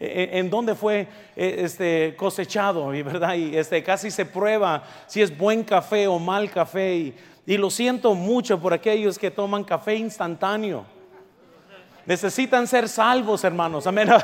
en 0.00 0.48
dónde 0.48 0.74
fue 0.74 1.06
eh, 1.36 1.56
este, 1.58 2.14
cosechado, 2.16 2.86
¿verdad? 2.88 3.34
Y 3.34 3.54
este, 3.54 3.82
casi 3.82 4.10
se 4.10 4.24
prueba 4.24 4.82
si 5.06 5.20
es 5.20 5.36
buen 5.36 5.64
café 5.64 6.08
o 6.08 6.18
mal 6.18 6.50
café. 6.50 7.14
Y, 7.46 7.58
lo 7.58 7.68
siento 7.68 8.14
mucho 8.14 8.58
por 8.60 8.72
aquellos 8.72 9.18
que 9.18 9.30
toman 9.30 9.64
café 9.64 9.96
instantáneo. 9.96 10.86
Necesitan 12.06 12.66
ser 12.66 12.88
salvos, 12.88 13.44
hermanos. 13.44 13.86
Amén. 13.86 14.08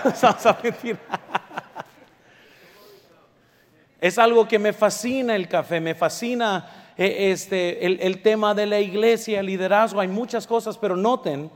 Es 3.99 4.19
algo 4.19 4.47
que 4.47 4.59
me 4.59 4.73
fascina 4.73 5.35
el 5.35 5.49
café, 5.49 5.81
me 5.81 5.95
fascina 5.95 6.86
este, 6.97 7.85
el, 7.85 8.23
tema 8.23 8.55
de 8.55 8.67
la 8.67 8.81
iglesia, 8.81 9.41
el 9.41 9.47
liderazgo, 9.47 10.01
hay 10.01 10.09
muchas 10.09 10.47
cosas, 10.47 10.79
pero 10.79 10.97
noten, 10.97 11.51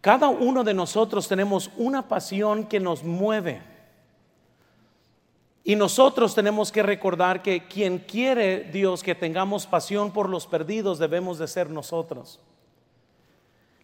cada 0.00 0.28
uno 0.28 0.62
de 0.62 0.74
nosotros 0.74 1.26
tenemos 1.26 1.70
una 1.76 2.06
pasión 2.08 2.64
que 2.64 2.78
nos 2.78 3.02
mueve. 3.02 3.62
Y 5.64 5.76
nosotros 5.76 6.34
tenemos 6.34 6.72
que 6.72 6.82
recordar 6.82 7.42
que 7.42 7.66
quien 7.66 7.98
quiere 7.98 8.64
Dios 8.64 9.02
que 9.02 9.14
tengamos 9.14 9.66
pasión 9.66 10.12
por 10.12 10.28
los 10.28 10.46
perdidos 10.46 10.98
debemos 10.98 11.38
de 11.38 11.46
ser 11.46 11.70
nosotros. 11.70 12.40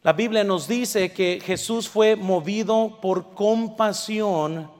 La 0.02 0.12
Biblia 0.12 0.44
nos 0.44 0.68
dice 0.68 1.12
que 1.12 1.40
Jesús 1.44 1.88
fue 1.88 2.16
movido 2.16 2.98
por 3.00 3.34
compasión 3.34 4.70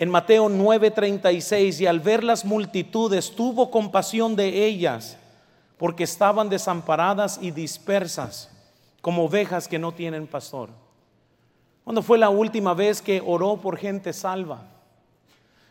en 0.00 0.08
Mateo 0.08 0.48
9:36, 0.48 1.78
y 1.82 1.86
al 1.86 2.00
ver 2.00 2.24
las 2.24 2.46
multitudes 2.46 3.36
tuvo 3.36 3.70
compasión 3.70 4.34
de 4.34 4.64
ellas, 4.64 5.18
porque 5.76 6.04
estaban 6.04 6.48
desamparadas 6.48 7.38
y 7.42 7.50
dispersas, 7.50 8.48
como 9.02 9.24
ovejas 9.24 9.68
que 9.68 9.78
no 9.78 9.92
tienen 9.92 10.26
pastor. 10.26 10.70
¿Cuándo 11.84 12.00
fue 12.00 12.16
la 12.16 12.30
última 12.30 12.72
vez 12.72 13.02
que 13.02 13.22
oró 13.22 13.58
por 13.58 13.76
gente 13.76 14.14
salva? 14.14 14.62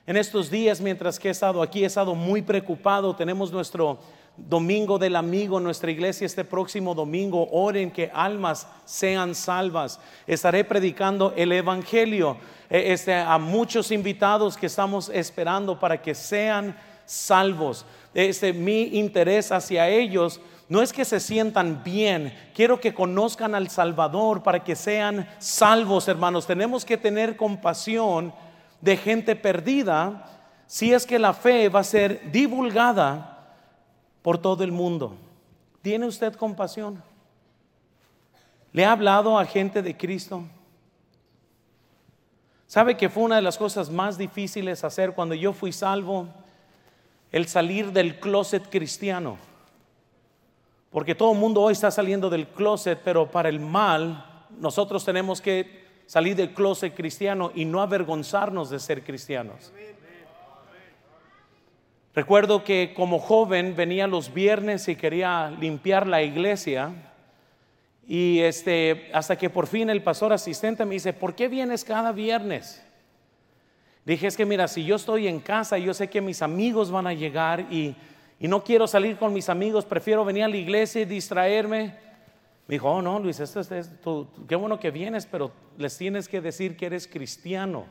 En 0.06 0.16
estos 0.16 0.52
días, 0.52 0.80
mientras 0.80 1.18
que 1.18 1.30
he 1.30 1.32
estado 1.32 1.60
aquí, 1.64 1.82
he 1.82 1.88
estado 1.88 2.14
muy 2.14 2.44
preocupado. 2.44 3.16
Tenemos 3.16 3.52
nuestro 3.52 3.98
domingo 4.48 4.98
del 4.98 5.16
amigo, 5.16 5.60
nuestra 5.60 5.92
iglesia 5.92 6.26
este 6.26 6.44
próximo 6.44 6.96
domingo. 6.96 7.50
Oren 7.52 7.92
que 7.92 8.12
almas 8.14 8.68
sean 8.86 9.36
salvas. 9.36 10.00
Estaré 10.28 10.64
predicando 10.64 11.34
el 11.36 11.52
Evangelio 11.52 12.38
e, 12.70 12.94
este, 12.94 13.16
a 13.16 13.38
muchos 13.38 13.92
invitados 13.92 14.56
que 14.56 14.68
estamos 14.68 15.10
esperando 15.10 15.80
para 15.80 16.02
que 16.02 16.14
sean 16.16 16.78
salvos. 17.06 17.86
Este, 18.14 18.54
mi 18.54 18.98
interés 18.98 19.52
hacia 19.52 19.90
ellos 19.90 20.40
no 20.70 20.84
es 20.84 20.94
que 20.94 21.04
se 21.04 21.20
sientan 21.20 21.84
bien, 21.84 22.32
quiero 22.54 22.80
que 22.80 22.94
conozcan 22.94 23.56
al 23.56 23.70
Salvador 23.70 24.44
para 24.44 24.64
que 24.64 24.76
sean 24.76 25.28
salvos, 25.40 26.08
hermanos. 26.08 26.46
Tenemos 26.46 26.86
que 26.86 26.96
tener 26.96 27.36
compasión 27.36 28.32
de 28.80 28.96
gente 28.96 29.36
perdida 29.36 30.28
si 30.68 30.94
es 30.94 31.08
que 31.08 31.18
la 31.18 31.34
fe 31.34 31.70
va 31.70 31.80
a 31.80 31.84
ser 31.84 32.32
divulgada 32.32 33.39
por 34.22 34.38
todo 34.38 34.64
el 34.64 34.72
mundo. 34.72 35.16
¿Tiene 35.82 36.06
usted 36.06 36.34
compasión? 36.34 37.02
¿Le 38.72 38.86
ha 38.86 38.92
hablado 38.92 39.38
a 39.38 39.46
gente 39.46 39.82
de 39.82 39.96
Cristo? 39.98 40.44
¿Sabe 42.68 42.98
que 42.98 43.10
fue 43.10 43.24
una 43.24 43.38
de 43.38 43.42
las 43.42 43.58
cosas 43.58 43.90
más 43.90 44.18
difíciles 44.18 44.84
hacer 44.84 45.14
cuando 45.14 45.34
yo 45.34 45.54
fui 45.54 45.72
salvo? 45.72 46.28
El 47.32 47.48
salir 47.48 47.92
del 47.92 48.20
closet 48.20 48.70
cristiano. 48.70 49.38
Porque 50.92 51.16
todo 51.16 51.34
el 51.34 51.40
mundo 51.40 51.62
hoy 51.62 51.74
está 51.74 51.92
saliendo 51.92 52.30
del 52.30 52.48
closet, 52.48 53.00
pero 53.04 53.30
para 53.30 53.50
el 53.50 53.60
mal 53.60 54.48
nosotros 54.60 55.06
tenemos 55.06 55.42
que 55.42 55.88
salir 56.06 56.36
del 56.36 56.54
closet 56.54 56.96
cristiano 56.96 57.52
y 57.54 57.66
no 57.66 57.82
avergonzarnos 57.82 58.70
de 58.70 58.80
ser 58.80 59.04
cristianos. 59.04 59.72
Recuerdo 62.20 62.66
que 62.66 62.92
como 62.94 63.18
joven 63.18 63.78
venía 63.78 64.06
los 64.06 64.34
viernes 64.34 64.90
y 64.90 64.98
quería 64.98 65.52
limpiar 65.58 66.06
la 66.06 66.22
iglesia 66.22 66.92
y 68.06 68.40
este 68.42 69.10
hasta 69.14 69.38
que 69.38 69.50
por 69.50 69.68
fin 69.68 69.90
el 69.90 70.04
pastor 70.04 70.34
asistente 70.34 70.84
me 70.84 70.96
dice, 70.96 71.14
"¿Por 71.14 71.34
qué 71.34 71.48
vienes 71.48 71.86
cada 71.86 72.12
viernes?" 72.12 72.86
Dije, 74.04 74.28
"Es 74.28 74.36
que 74.36 74.46
mira, 74.46 74.68
si 74.68 74.84
yo 74.84 74.98
estoy 74.98 75.30
en 75.30 75.40
casa, 75.40 75.78
yo 75.78 75.94
sé 75.94 76.10
que 76.10 76.20
mis 76.20 76.42
amigos 76.42 76.92
van 76.92 77.08
a 77.08 77.14
llegar 77.14 77.62
y 77.72 77.96
y 78.38 78.50
no 78.50 78.66
quiero 78.66 78.86
salir 78.86 79.16
con 79.16 79.32
mis 79.32 79.48
amigos, 79.48 79.86
prefiero 79.86 80.26
venir 80.26 80.44
a 80.44 80.50
la 80.50 80.58
iglesia 80.58 81.04
y 81.04 81.06
distraerme. 81.06 81.96
Me 82.68 82.76
dijo, 82.76 82.90
oh 82.90 83.02
no, 83.02 83.18
Luis, 83.18 83.40
esto 83.40 83.62
es, 83.62 83.92
qué 84.46 84.56
bueno 84.58 84.78
que 84.78 84.92
vienes, 84.92 85.26
pero 85.26 85.54
les 85.78 85.98
tienes 85.98 86.28
que 86.28 86.42
decir 86.42 86.76
que 86.76 86.88
eres 86.88 87.08
cristiano 87.08 87.86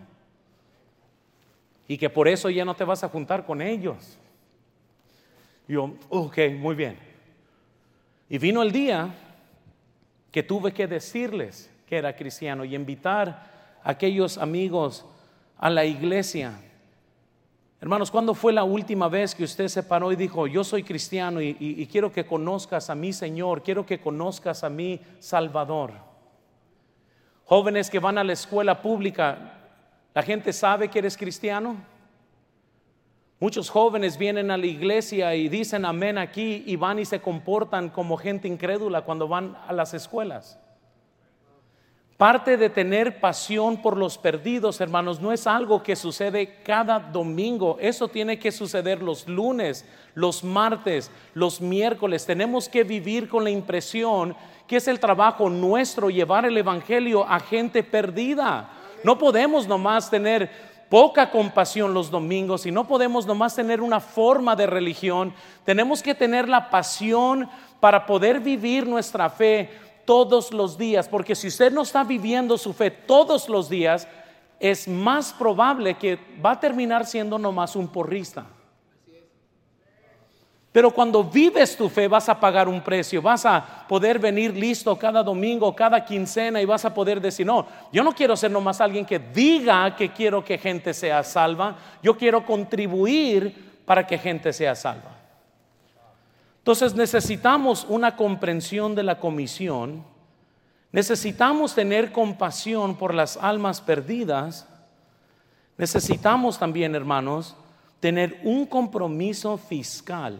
y 1.88 1.99
que 1.99 2.09
por 2.09 2.28
eso 2.28 2.49
ya 2.50 2.64
no 2.64 2.76
te 2.76 2.85
vas 2.85 3.02
a 3.02 3.09
juntar 3.09 3.45
con 3.45 3.61
ellos. 3.61 4.16
Yo, 5.66 5.95
ok, 6.09 6.38
muy 6.57 6.76
bien. 6.76 6.97
Y 8.28 8.38
vino 8.38 8.62
el 8.62 8.71
día 8.71 9.12
que 10.30 10.45
tuve 10.45 10.73
que 10.73 10.87
decirles 10.87 11.68
que 11.87 11.97
era 11.97 12.14
cristiano 12.14 12.64
y 12.64 12.76
invitar 12.76 13.78
a 13.83 13.90
aquellos 13.90 14.38
amigos 14.38 15.04
a 15.57 15.71
la 15.71 15.85
iglesia 15.85 16.61
Hermanos, 17.80 18.11
¿cuándo 18.11 18.35
fue 18.35 18.52
la 18.52 18.64
última 18.64 19.09
vez 19.09 19.37
que 19.37 19.45
usted 19.45 19.68
se 19.68 19.85
paró 19.85 20.11
y 20.11 20.16
dijo, 20.16 20.49
yo 20.49 20.64
soy 20.64 20.83
cristiano 20.83 21.40
y, 21.40 21.88
quiero 21.90 22.12
que 22.12 22.26
conozcas 22.26 22.90
a 22.90 22.97
mi 22.97 23.12
Señor, 23.12 23.62
quiero 23.62 23.87
que 23.87 24.00
conozcas 24.00 24.64
a 24.64 24.68
mi 24.68 25.00
Salvador? 25.21 25.92
Jóvenes 27.45 27.88
que 27.88 28.00
van 28.00 28.18
a 28.18 28.25
la 28.25 28.33
escuela 28.33 28.83
pública, 28.83 29.67
¿la 30.18 30.25
gente 30.25 30.52
sabe 30.52 30.88
que 30.88 30.98
eres 30.98 31.16
cristiano? 31.16 31.76
Muchos 33.38 33.70
jóvenes 33.70 34.18
vienen 34.18 34.50
a 34.50 34.56
la 34.56 34.66
iglesia 34.66 35.32
y 35.37 35.48
dicen 35.48 35.84
amén 35.84 36.18
aquí 36.18 36.64
y 36.66 36.75
van 36.75 36.98
y 36.98 37.04
se 37.04 37.20
comportan 37.20 37.88
como 37.88 38.16
gente 38.16 38.48
incrédula 38.48 39.02
cuando 39.02 39.28
van 39.28 39.56
a 39.68 39.72
las 39.72 39.94
escuelas. 39.94 40.58
Parte 42.16 42.56
de 42.56 42.68
tener 42.68 43.20
pasión 43.20 43.80
por 43.80 43.96
los 43.96 44.18
perdidos, 44.18 44.80
hermanos, 44.80 45.20
no 45.20 45.30
es 45.30 45.46
algo 45.46 45.84
que 45.84 45.94
sucede 45.94 46.64
cada 46.64 46.98
domingo. 46.98 47.76
Eso 47.80 48.08
tiene 48.08 48.40
que 48.40 48.50
suceder 48.50 49.00
los 49.00 49.28
lunes, 49.28 49.84
los 50.16 50.42
martes, 50.42 51.12
los 51.32 51.60
miércoles. 51.60 52.26
Tenemos 52.26 52.68
que 52.68 52.82
vivir 52.82 53.28
con 53.28 53.44
la 53.44 53.50
impresión 53.50 54.34
que 54.66 54.78
es 54.78 54.88
el 54.88 54.98
trabajo 54.98 55.48
nuestro 55.48 56.10
llevar 56.10 56.44
el 56.44 56.58
Evangelio 56.58 57.25
a 57.25 57.38
gente 57.38 57.84
perdida. 57.84 58.72
No 59.04 59.18
podemos 59.18 59.66
nomás 59.66 60.10
tener 60.10 60.50
poca 60.88 61.30
compasión 61.30 61.92
los 61.92 62.10
domingos 62.10 62.66
y 62.66 62.70
no 62.70 62.86
podemos 62.86 63.26
nomás 63.26 63.54
tener 63.54 63.80
una 63.80 64.00
forma 64.00 64.56
de 64.56 64.66
religión. 64.66 65.34
Tenemos 65.64 66.02
que 66.02 66.14
tener 66.14 66.48
la 66.48 66.70
pasión 66.70 67.48
para 67.80 68.06
poder 68.06 68.40
vivir 68.40 68.86
nuestra 68.86 69.28
fe 69.30 69.70
todos 70.04 70.52
los 70.52 70.78
días, 70.78 71.06
porque 71.06 71.34
si 71.34 71.48
usted 71.48 71.70
no 71.70 71.82
está 71.82 72.02
viviendo 72.02 72.56
su 72.56 72.72
fe 72.72 72.90
todos 72.90 73.48
los 73.48 73.68
días, 73.68 74.08
es 74.58 74.88
más 74.88 75.32
probable 75.32 75.98
que 75.98 76.18
va 76.44 76.52
a 76.52 76.60
terminar 76.60 77.06
siendo 77.06 77.38
nomás 77.38 77.76
un 77.76 77.88
porrista. 77.88 78.46
Pero 80.78 80.92
cuando 80.92 81.24
vives 81.24 81.76
tu 81.76 81.88
fe 81.88 82.06
vas 82.06 82.28
a 82.28 82.38
pagar 82.38 82.68
un 82.68 82.80
precio, 82.80 83.20
vas 83.20 83.44
a 83.44 83.84
poder 83.88 84.16
venir 84.16 84.56
listo 84.56 84.96
cada 84.96 85.24
domingo, 85.24 85.74
cada 85.74 86.04
quincena 86.04 86.62
y 86.62 86.64
vas 86.64 86.84
a 86.84 86.94
poder 86.94 87.20
decir, 87.20 87.44
no, 87.44 87.66
yo 87.92 88.04
no 88.04 88.12
quiero 88.12 88.36
ser 88.36 88.52
nomás 88.52 88.80
alguien 88.80 89.04
que 89.04 89.18
diga 89.18 89.96
que 89.96 90.12
quiero 90.12 90.44
que 90.44 90.56
gente 90.56 90.94
sea 90.94 91.24
salva, 91.24 91.76
yo 92.00 92.16
quiero 92.16 92.46
contribuir 92.46 93.80
para 93.84 94.06
que 94.06 94.18
gente 94.18 94.52
sea 94.52 94.76
salva. 94.76 95.16
Entonces 96.58 96.94
necesitamos 96.94 97.84
una 97.88 98.14
comprensión 98.14 98.94
de 98.94 99.02
la 99.02 99.18
comisión, 99.18 100.04
necesitamos 100.92 101.74
tener 101.74 102.12
compasión 102.12 102.94
por 102.94 103.14
las 103.14 103.36
almas 103.36 103.80
perdidas, 103.80 104.68
necesitamos 105.76 106.56
también, 106.56 106.94
hermanos, 106.94 107.56
tener 107.98 108.38
un 108.44 108.64
compromiso 108.64 109.58
fiscal 109.58 110.38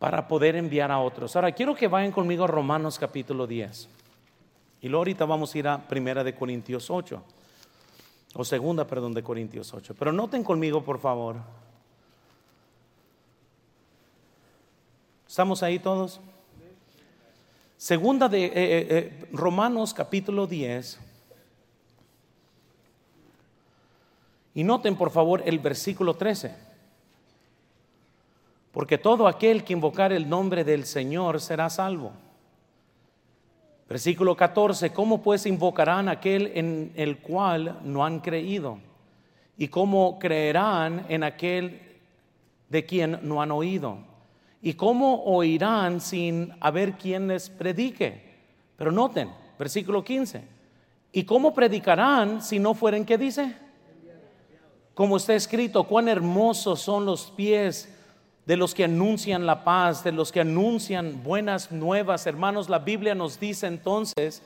para 0.00 0.26
poder 0.26 0.56
enviar 0.56 0.90
a 0.90 0.98
otros. 0.98 1.36
Ahora, 1.36 1.52
quiero 1.52 1.74
que 1.74 1.86
vayan 1.86 2.10
conmigo 2.10 2.44
a 2.44 2.46
Romanos 2.46 2.98
capítulo 2.98 3.46
10. 3.46 3.86
Y 4.80 4.88
luego 4.88 5.02
ahorita 5.02 5.26
vamos 5.26 5.54
a 5.54 5.58
ir 5.58 5.68
a 5.68 5.86
Primera 5.86 6.24
de 6.24 6.34
Corintios 6.34 6.88
8, 6.88 7.22
o 8.32 8.42
Segunda, 8.42 8.86
perdón, 8.86 9.12
de 9.12 9.22
Corintios 9.22 9.74
8. 9.74 9.94
Pero 9.98 10.10
noten 10.10 10.42
conmigo, 10.42 10.82
por 10.82 10.98
favor. 10.98 11.36
¿Estamos 15.28 15.62
ahí 15.62 15.78
todos? 15.78 16.18
Segunda 17.76 18.26
de 18.26 18.46
eh, 18.46 18.52
eh, 18.54 18.86
eh, 18.88 19.28
Romanos 19.32 19.92
capítulo 19.92 20.46
10. 20.46 20.98
Y 24.54 24.64
noten 24.64 24.96
por 24.96 25.10
favor 25.10 25.42
el 25.44 25.58
versículo 25.58 26.14
13. 26.14 26.69
Porque 28.72 28.98
todo 28.98 29.26
aquel 29.26 29.64
que 29.64 29.72
invocar 29.72 30.12
el 30.12 30.28
nombre 30.28 30.64
del 30.64 30.84
Señor 30.84 31.40
será 31.40 31.68
salvo. 31.70 32.12
Versículo 33.88 34.36
14. 34.36 34.92
¿Cómo 34.92 35.20
pues 35.20 35.46
invocarán 35.46 36.08
aquel 36.08 36.52
en 36.54 36.92
el 36.94 37.18
cual 37.18 37.80
no 37.82 38.04
han 38.04 38.20
creído? 38.20 38.78
¿Y 39.58 39.68
cómo 39.68 40.18
creerán 40.18 41.06
en 41.08 41.24
aquel 41.24 41.80
de 42.68 42.84
quien 42.84 43.18
no 43.22 43.42
han 43.42 43.50
oído? 43.50 43.98
¿Y 44.62 44.74
cómo 44.74 45.24
oirán 45.24 46.00
sin 46.00 46.52
haber 46.60 46.92
quien 46.92 47.26
les 47.26 47.50
predique? 47.50 48.30
Pero 48.76 48.92
noten, 48.92 49.30
versículo 49.58 50.04
15. 50.04 50.42
¿Y 51.12 51.24
cómo 51.24 51.52
predicarán 51.52 52.40
si 52.40 52.60
no 52.60 52.74
fueren, 52.74 53.04
qué 53.04 53.18
dice? 53.18 53.56
Como 54.94 55.16
está 55.16 55.34
escrito, 55.34 55.82
cuán 55.84 56.08
hermosos 56.08 56.80
son 56.80 57.04
los 57.04 57.30
pies 57.32 57.92
de 58.46 58.56
los 58.56 58.74
que 58.74 58.84
anuncian 58.84 59.46
la 59.46 59.64
paz, 59.64 60.02
de 60.02 60.12
los 60.12 60.32
que 60.32 60.40
anuncian 60.40 61.22
buenas 61.22 61.70
nuevas. 61.70 62.26
Hermanos, 62.26 62.68
la 62.68 62.78
Biblia 62.78 63.14
nos 63.14 63.38
dice 63.38 63.66
entonces 63.66 64.42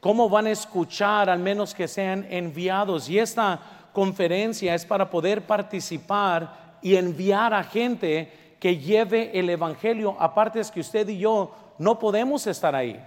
cómo 0.00 0.28
van 0.28 0.46
a 0.46 0.50
escuchar 0.50 1.30
al 1.30 1.38
menos 1.38 1.74
que 1.74 1.88
sean 1.88 2.26
enviados. 2.30 3.08
Y 3.08 3.18
esta 3.18 3.60
conferencia 3.92 4.74
es 4.74 4.84
para 4.84 5.10
poder 5.10 5.42
participar 5.42 6.78
y 6.82 6.96
enviar 6.96 7.54
a 7.54 7.64
gente 7.64 8.56
que 8.58 8.76
lleve 8.76 9.38
el 9.38 9.48
Evangelio. 9.48 10.16
Aparte 10.18 10.60
es 10.60 10.70
que 10.70 10.80
usted 10.80 11.08
y 11.08 11.18
yo 11.18 11.54
no 11.78 11.98
podemos 11.98 12.46
estar 12.46 12.74
ahí. 12.74 13.00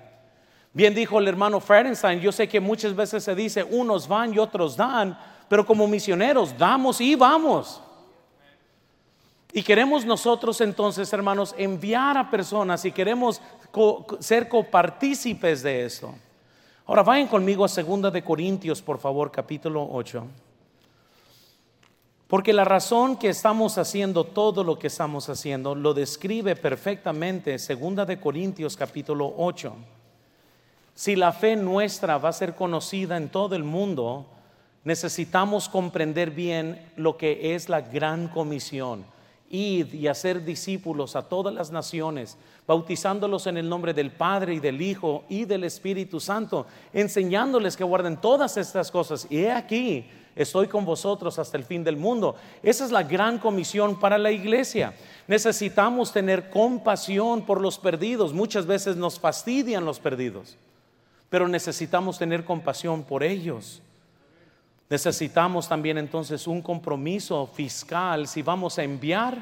Bien 0.74 0.96
dijo 0.96 1.20
el 1.20 1.28
hermano 1.28 1.60
Ferenstein, 1.60 2.20
yo 2.20 2.32
sé 2.32 2.48
que 2.48 2.60
muchas 2.60 2.96
veces 2.96 3.24
se 3.24 3.36
dice 3.36 3.64
unos 3.64 4.08
van 4.08 4.34
y 4.34 4.40
otros 4.40 4.76
dan, 4.76 5.16
pero 5.48 5.64
como 5.64 5.88
misioneros 5.88 6.58
damos 6.58 7.00
y 7.00 7.14
vamos. 7.14 7.80
Y 9.56 9.62
queremos 9.62 10.04
nosotros 10.04 10.60
entonces, 10.62 11.14
hermanos, 11.14 11.54
enviar 11.56 12.18
a 12.18 12.32
personas 12.32 12.84
y 12.86 12.92
queremos 12.92 13.40
ser 14.20 14.50
copartícipes 14.50 15.62
de 15.62 15.86
esto. 15.86 16.16
Ahora 16.88 17.04
vayan 17.04 17.28
conmigo 17.28 17.64
a 17.64 17.68
2 17.68 18.12
de 18.12 18.24
Corintios, 18.24 18.82
por 18.82 18.98
favor, 18.98 19.32
capítulo 19.32 19.88
8. 19.92 20.26
Porque 22.28 22.52
la 22.52 22.66
razón 22.66 23.16
que 23.16 23.30
estamos 23.30 23.78
haciendo 23.78 24.24
todo 24.24 24.64
lo 24.64 24.80
que 24.80 24.88
estamos 24.88 25.30
haciendo 25.30 25.76
lo 25.76 25.94
describe 25.94 26.56
perfectamente 26.56 27.60
segunda 27.60 28.06
de 28.06 28.20
Corintios 28.20 28.76
capítulo 28.76 29.36
8. 29.38 29.72
Si 30.96 31.16
la 31.16 31.32
fe 31.32 31.56
nuestra 31.56 32.18
va 32.18 32.30
a 32.30 32.34
ser 32.34 32.56
conocida 32.56 33.18
en 33.18 33.30
todo 33.30 33.56
el 33.56 33.64
mundo, 33.64 34.26
necesitamos 34.84 35.70
comprender 35.70 36.32
bien 36.32 36.92
lo 36.96 37.18
que 37.18 37.54
es 37.54 37.70
la 37.70 37.82
gran 37.82 38.28
comisión. 38.30 39.13
Id 39.54 39.94
y 39.94 40.08
hacer 40.08 40.44
discípulos 40.44 41.16
a 41.16 41.22
todas 41.22 41.54
las 41.54 41.72
naciones, 41.72 42.38
bautizándolos 42.66 43.46
en 43.46 43.58
el 43.58 43.70
nombre 43.70 43.94
del 43.94 44.12
Padre 44.12 44.56
y 44.56 44.60
del 44.60 44.82
Hijo 44.82 45.24
y 45.30 45.46
del 45.46 45.64
Espíritu 45.64 46.20
Santo, 46.20 46.66
enseñándoles 46.92 47.78
que 47.78 47.84
guarden 47.84 48.18
todas 48.18 48.58
estas 48.58 48.90
cosas. 48.90 49.28
Y 49.30 49.44
he 49.44 49.52
aquí, 49.52 50.10
estoy 50.36 50.68
con 50.68 50.86
vosotros 50.86 51.38
hasta 51.38 51.56
el 51.56 51.66
fin 51.66 51.84
del 51.84 51.98
mundo. 51.98 52.36
Esa 52.64 52.84
es 52.84 52.92
la 52.92 53.04
gran 53.04 53.38
comisión 53.38 54.00
para 54.00 54.18
la 54.18 54.32
iglesia. 54.32 54.96
Necesitamos 55.28 56.12
tener 56.12 56.50
compasión 56.50 57.46
por 57.46 57.62
los 57.62 57.78
perdidos. 57.78 58.34
Muchas 58.34 58.66
veces 58.66 58.96
nos 58.96 59.20
fastidian 59.20 59.86
los 59.86 60.00
perdidos, 60.00 60.58
pero 61.30 61.48
necesitamos 61.48 62.18
tener 62.18 62.44
compasión 62.44 63.04
por 63.04 63.22
ellos. 63.22 63.84
Necesitamos 64.94 65.68
también 65.68 65.98
entonces 65.98 66.46
un 66.46 66.62
compromiso 66.62 67.48
fiscal. 67.48 68.28
Si 68.28 68.44
vamos 68.44 68.78
a 68.78 68.84
enviar, 68.84 69.36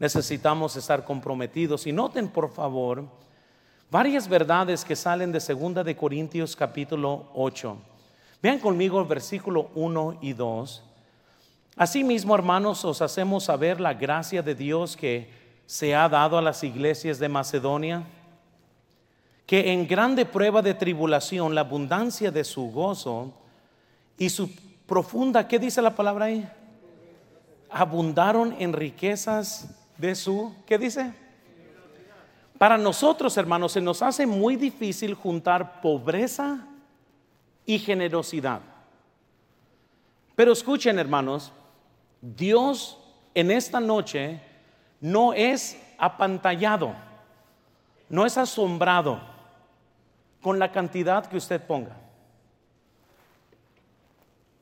necesitamos 0.00 0.74
estar 0.74 1.04
comprometidos. 1.04 1.86
Y 1.86 1.92
noten, 1.92 2.26
por 2.26 2.52
favor, 2.52 3.04
varias 3.88 4.26
verdades 4.26 4.84
que 4.84 4.96
salen 4.96 5.30
de 5.30 5.38
2 5.38 5.84
de 5.84 5.96
Corintios 5.96 6.56
capítulo 6.56 7.30
8. 7.34 7.76
Vean 8.42 8.58
conmigo 8.58 8.98
el 8.98 9.06
versículo 9.06 9.70
1 9.76 10.18
y 10.22 10.32
2. 10.32 10.82
Asimismo, 11.76 12.34
hermanos, 12.34 12.84
os 12.84 13.00
hacemos 13.00 13.44
saber 13.44 13.80
la 13.80 13.94
gracia 13.94 14.42
de 14.42 14.56
Dios 14.56 14.96
que 14.96 15.30
se 15.66 15.94
ha 15.94 16.08
dado 16.08 16.36
a 16.36 16.42
las 16.42 16.64
iglesias 16.64 17.20
de 17.20 17.28
Macedonia, 17.28 18.02
que 19.46 19.72
en 19.72 19.86
grande 19.86 20.26
prueba 20.26 20.62
de 20.62 20.74
tribulación 20.74 21.54
la 21.54 21.60
abundancia 21.60 22.32
de 22.32 22.42
su 22.42 22.72
gozo 22.72 23.32
y 24.18 24.30
su 24.30 24.50
profunda, 24.90 25.46
¿qué 25.46 25.60
dice 25.60 25.80
la 25.80 25.94
palabra 25.94 26.24
ahí? 26.24 26.50
Abundaron 27.70 28.56
en 28.58 28.72
riquezas 28.72 29.70
de 29.96 30.16
su, 30.16 30.52
¿qué 30.66 30.78
dice? 30.78 31.14
Para 32.58 32.76
nosotros, 32.76 33.36
hermanos, 33.36 33.70
se 33.70 33.80
nos 33.80 34.02
hace 34.02 34.26
muy 34.26 34.56
difícil 34.56 35.14
juntar 35.14 35.80
pobreza 35.80 36.66
y 37.64 37.78
generosidad. 37.78 38.62
Pero 40.34 40.50
escuchen, 40.50 40.98
hermanos, 40.98 41.52
Dios 42.20 42.98
en 43.32 43.52
esta 43.52 43.78
noche 43.78 44.42
no 45.00 45.32
es 45.34 45.80
apantallado, 45.98 46.96
no 48.08 48.26
es 48.26 48.36
asombrado 48.36 49.20
con 50.42 50.58
la 50.58 50.72
cantidad 50.72 51.26
que 51.26 51.36
usted 51.36 51.64
ponga. 51.64 52.09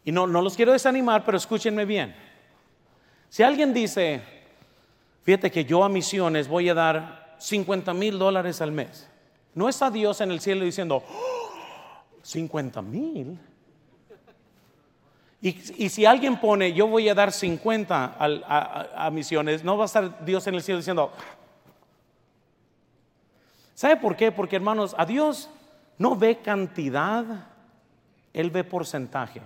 Y 0.09 0.11
no, 0.11 0.27
los 0.27 0.57
quiero 0.57 0.73
desanimar, 0.73 1.23
pero 1.23 1.37
escúchenme 1.37 1.85
bien. 1.85 2.17
Si 3.29 3.43
alguien 3.43 3.75
dice, 3.75 4.23
fíjate 5.23 5.51
que 5.51 5.67
yo 5.67 5.85
a 5.85 5.91
misiones 5.91 6.49
voy 6.49 6.71
a 6.71 6.73
dar 6.73 7.37
50 7.37 7.93
mil 7.93 8.19
dólares 8.19 8.63
al 8.63 8.73
mes, 8.73 9.07
no 9.53 9.69
está 9.69 9.91
Dios 9.91 10.23
en 10.23 10.31
el 10.31 10.41
cielo 10.41 10.65
diciendo, 10.65 11.05
50 12.23 12.81
mil. 12.81 13.39
Y, 15.43 15.53
si 15.91 16.07
alguien 16.07 16.41
pone, 16.41 16.73
yo 16.73 16.87
voy 16.87 17.07
a 17.11 17.15
dar 17.15 17.31
50 17.31 18.17
a, 18.19 19.11
misiones, 19.11 19.63
no 19.63 19.77
va 19.77 19.85
a 19.85 19.93
estar 19.93 20.25
Dios 20.25 20.47
en 20.47 20.55
el 20.55 20.63
cielo 20.63 20.79
diciendo, 20.79 21.13
¿sabe 23.75 23.99
por 23.99 24.17
qué? 24.17 24.33
Porque 24.33 24.57
hermanos, 24.57 24.95
a 24.97 25.05
Dios 25.05 25.51
no 25.99 26.17
ve 26.17 26.39
cantidad, 26.39 27.27
Él 28.33 28.51
ve 28.51 28.65
porcentaje. 28.65 29.43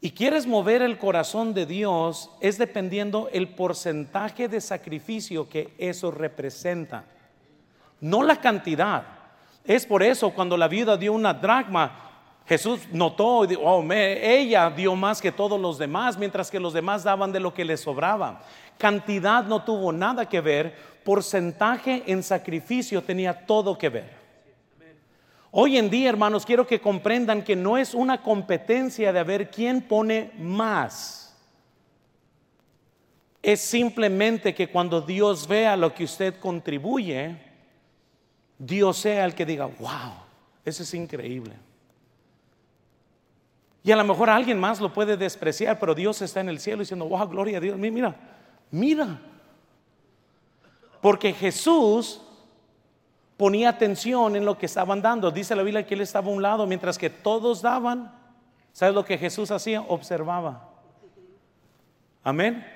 Y 0.00 0.12
quieres 0.12 0.46
mover 0.46 0.82
el 0.82 0.96
corazón 0.96 1.54
de 1.54 1.66
Dios 1.66 2.30
es 2.40 2.56
dependiendo 2.56 3.28
el 3.32 3.48
porcentaje 3.48 4.46
de 4.48 4.60
sacrificio 4.60 5.48
que 5.48 5.74
eso 5.76 6.12
representa, 6.12 7.04
no 8.00 8.22
la 8.22 8.40
cantidad. 8.40 9.02
Es 9.64 9.84
por 9.84 10.04
eso 10.04 10.30
cuando 10.30 10.56
la 10.56 10.68
viuda 10.68 10.96
dio 10.96 11.12
una 11.12 11.34
dracma, 11.34 12.08
Jesús 12.46 12.80
notó, 12.92 13.40
oh, 13.40 13.92
ella 13.92 14.70
dio 14.70 14.94
más 14.94 15.20
que 15.20 15.32
todos 15.32 15.60
los 15.60 15.76
demás, 15.78 16.16
mientras 16.16 16.50
que 16.50 16.60
los 16.60 16.72
demás 16.72 17.04
daban 17.04 17.32
de 17.32 17.40
lo 17.40 17.52
que 17.52 17.64
les 17.64 17.80
sobraba. 17.80 18.40
Cantidad 18.78 19.44
no 19.44 19.64
tuvo 19.64 19.92
nada 19.92 20.26
que 20.28 20.40
ver, 20.40 20.74
porcentaje 21.04 22.04
en 22.06 22.22
sacrificio 22.22 23.02
tenía 23.02 23.46
todo 23.46 23.76
que 23.76 23.88
ver. 23.88 24.17
Hoy 25.50 25.78
en 25.78 25.88
día, 25.88 26.10
hermanos, 26.10 26.44
quiero 26.44 26.66
que 26.66 26.80
comprendan 26.80 27.42
que 27.42 27.56
no 27.56 27.78
es 27.78 27.94
una 27.94 28.22
competencia 28.22 29.12
de 29.12 29.22
ver 29.24 29.50
quién 29.50 29.80
pone 29.80 30.30
más. 30.38 31.36
Es 33.42 33.60
simplemente 33.60 34.54
que 34.54 34.68
cuando 34.68 35.00
Dios 35.00 35.48
vea 35.48 35.76
lo 35.76 35.94
que 35.94 36.04
usted 36.04 36.38
contribuye, 36.38 37.38
Dios 38.58 38.98
sea 38.98 39.24
el 39.24 39.34
que 39.34 39.46
diga, 39.46 39.64
wow, 39.66 40.12
eso 40.64 40.82
es 40.82 40.92
increíble. 40.92 41.54
Y 43.82 43.90
a 43.90 43.96
lo 43.96 44.04
mejor 44.04 44.28
alguien 44.28 44.60
más 44.60 44.80
lo 44.80 44.92
puede 44.92 45.16
despreciar, 45.16 45.78
pero 45.78 45.94
Dios 45.94 46.20
está 46.20 46.40
en 46.40 46.50
el 46.50 46.60
cielo 46.60 46.80
diciendo, 46.80 47.08
wow, 47.08 47.26
gloria 47.26 47.56
a 47.56 47.60
Dios, 47.60 47.78
mira, 47.78 48.14
mira. 48.70 49.18
Porque 51.00 51.32
Jesús 51.32 52.20
ponía 53.38 53.70
atención 53.70 54.36
en 54.36 54.44
lo 54.44 54.58
que 54.58 54.66
estaban 54.66 55.00
dando. 55.00 55.30
Dice 55.30 55.56
la 55.56 55.62
Biblia 55.62 55.86
que 55.86 55.94
él 55.94 56.02
estaba 56.02 56.28
a 56.28 56.34
un 56.34 56.42
lado, 56.42 56.66
mientras 56.66 56.98
que 56.98 57.08
todos 57.08 57.62
daban. 57.62 58.12
¿Sabes 58.74 58.94
lo 58.94 59.04
que 59.04 59.16
Jesús 59.16 59.50
hacía? 59.50 59.80
Observaba. 59.80 60.68
Amén. 62.22 62.66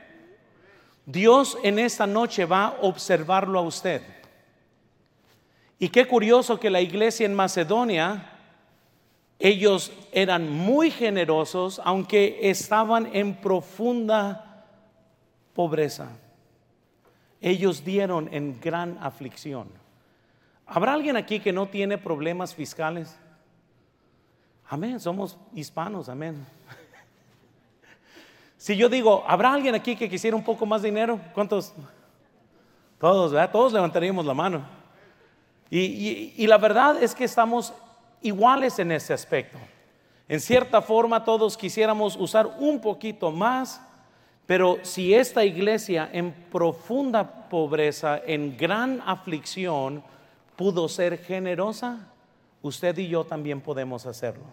Dios 1.05 1.59
en 1.63 1.79
esta 1.79 2.07
noche 2.07 2.47
va 2.47 2.67
a 2.67 2.77
observarlo 2.81 3.59
a 3.59 3.63
usted. 3.63 4.03
Y 5.79 5.89
qué 5.89 6.07
curioso 6.07 6.59
que 6.61 6.71
la 6.71 6.81
iglesia 6.81 7.27
en 7.27 7.35
Macedonia 7.35 8.29
ellos 9.41 9.91
eran 10.13 10.49
muy 10.49 10.93
generosos, 10.93 11.81
aunque 11.85 12.39
estaban 12.49 13.11
en 13.13 13.35
profunda 13.35 14.65
pobreza. 15.53 16.11
Ellos 17.41 17.85
dieron 17.85 18.33
en 18.33 18.61
gran 18.61 18.97
aflicción. 19.01 19.82
¿Habrá 20.67 20.95
alguien 20.95 21.17
aquí 21.17 21.41
que 21.41 21.53
no 21.53 21.67
tiene 21.67 21.99
problemas 21.99 22.55
fiscales? 22.55 23.17
Amén, 24.69 24.99
somos 25.01 25.39
hispanos, 25.55 26.09
amén. 26.09 26.47
Si 28.57 28.77
yo 28.77 28.89
digo, 28.89 29.25
¿habrá 29.27 29.53
alguien 29.53 29.75
aquí 29.75 29.97
que 29.97 30.09
quisiera 30.09 30.37
un 30.37 30.45
poco 30.45 30.65
más 30.65 30.83
dinero? 30.83 31.19
¿Cuántos? 31.35 31.75
Todos, 33.01 33.33
¿verdad? 33.33 33.51
Todos 33.51 33.73
levantaríamos 33.73 34.25
la 34.25 34.35
mano. 34.35 34.65
Y, 35.69 36.33
y 36.37 36.47
la 36.47 36.59
verdad 36.59 37.03
es 37.03 37.13
que 37.13 37.25
estamos 37.25 37.75
iguales 38.21 38.79
en 38.79 38.93
ese 38.93 39.13
aspecto. 39.13 39.59
En 40.29 40.41
cierta 40.41 40.81
forma 40.81 41.25
todos 41.25 41.57
quisiéramos 41.57 42.17
usar 42.17 42.47
un 42.59 42.81
poquito 42.81 43.31
más, 43.31 43.83
pero 44.47 44.79
si 44.83 45.13
esta 45.13 45.45
iglesia 45.45 46.09
en 46.13 46.33
profunda 46.33 47.49
pobreza, 47.49 48.21
en 48.25 48.57
gran 48.57 49.03
aflicción, 49.05 50.03
pudo 50.57 50.89
ser 50.89 51.19
generosa, 51.19 52.09
usted 52.63 52.97
y 52.99 53.09
yo 53.09 53.25
también 53.25 53.61
podemos 53.61 54.07
hacerlo. 54.07 54.45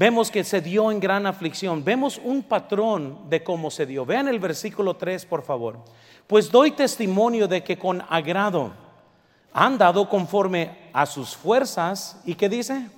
Vemos 0.00 0.30
que 0.30 0.44
se 0.44 0.62
dio 0.62 0.90
en 0.90 0.98
gran 0.98 1.26
aflicción. 1.26 1.84
Vemos 1.84 2.18
un 2.24 2.42
patrón 2.42 3.28
de 3.28 3.44
cómo 3.44 3.70
se 3.70 3.84
dio. 3.84 4.06
Vean 4.06 4.28
el 4.28 4.38
versículo 4.38 4.96
3, 4.96 5.26
por 5.26 5.42
favor. 5.42 5.78
Pues 6.26 6.50
doy 6.50 6.70
testimonio 6.70 7.46
de 7.46 7.62
que 7.62 7.78
con 7.78 8.02
agrado 8.08 8.72
han 9.52 9.76
dado 9.76 10.08
conforme 10.08 10.88
a 10.94 11.04
sus 11.04 11.36
fuerzas. 11.36 12.18
¿Y 12.24 12.34
qué 12.34 12.48
dice? 12.48 12.88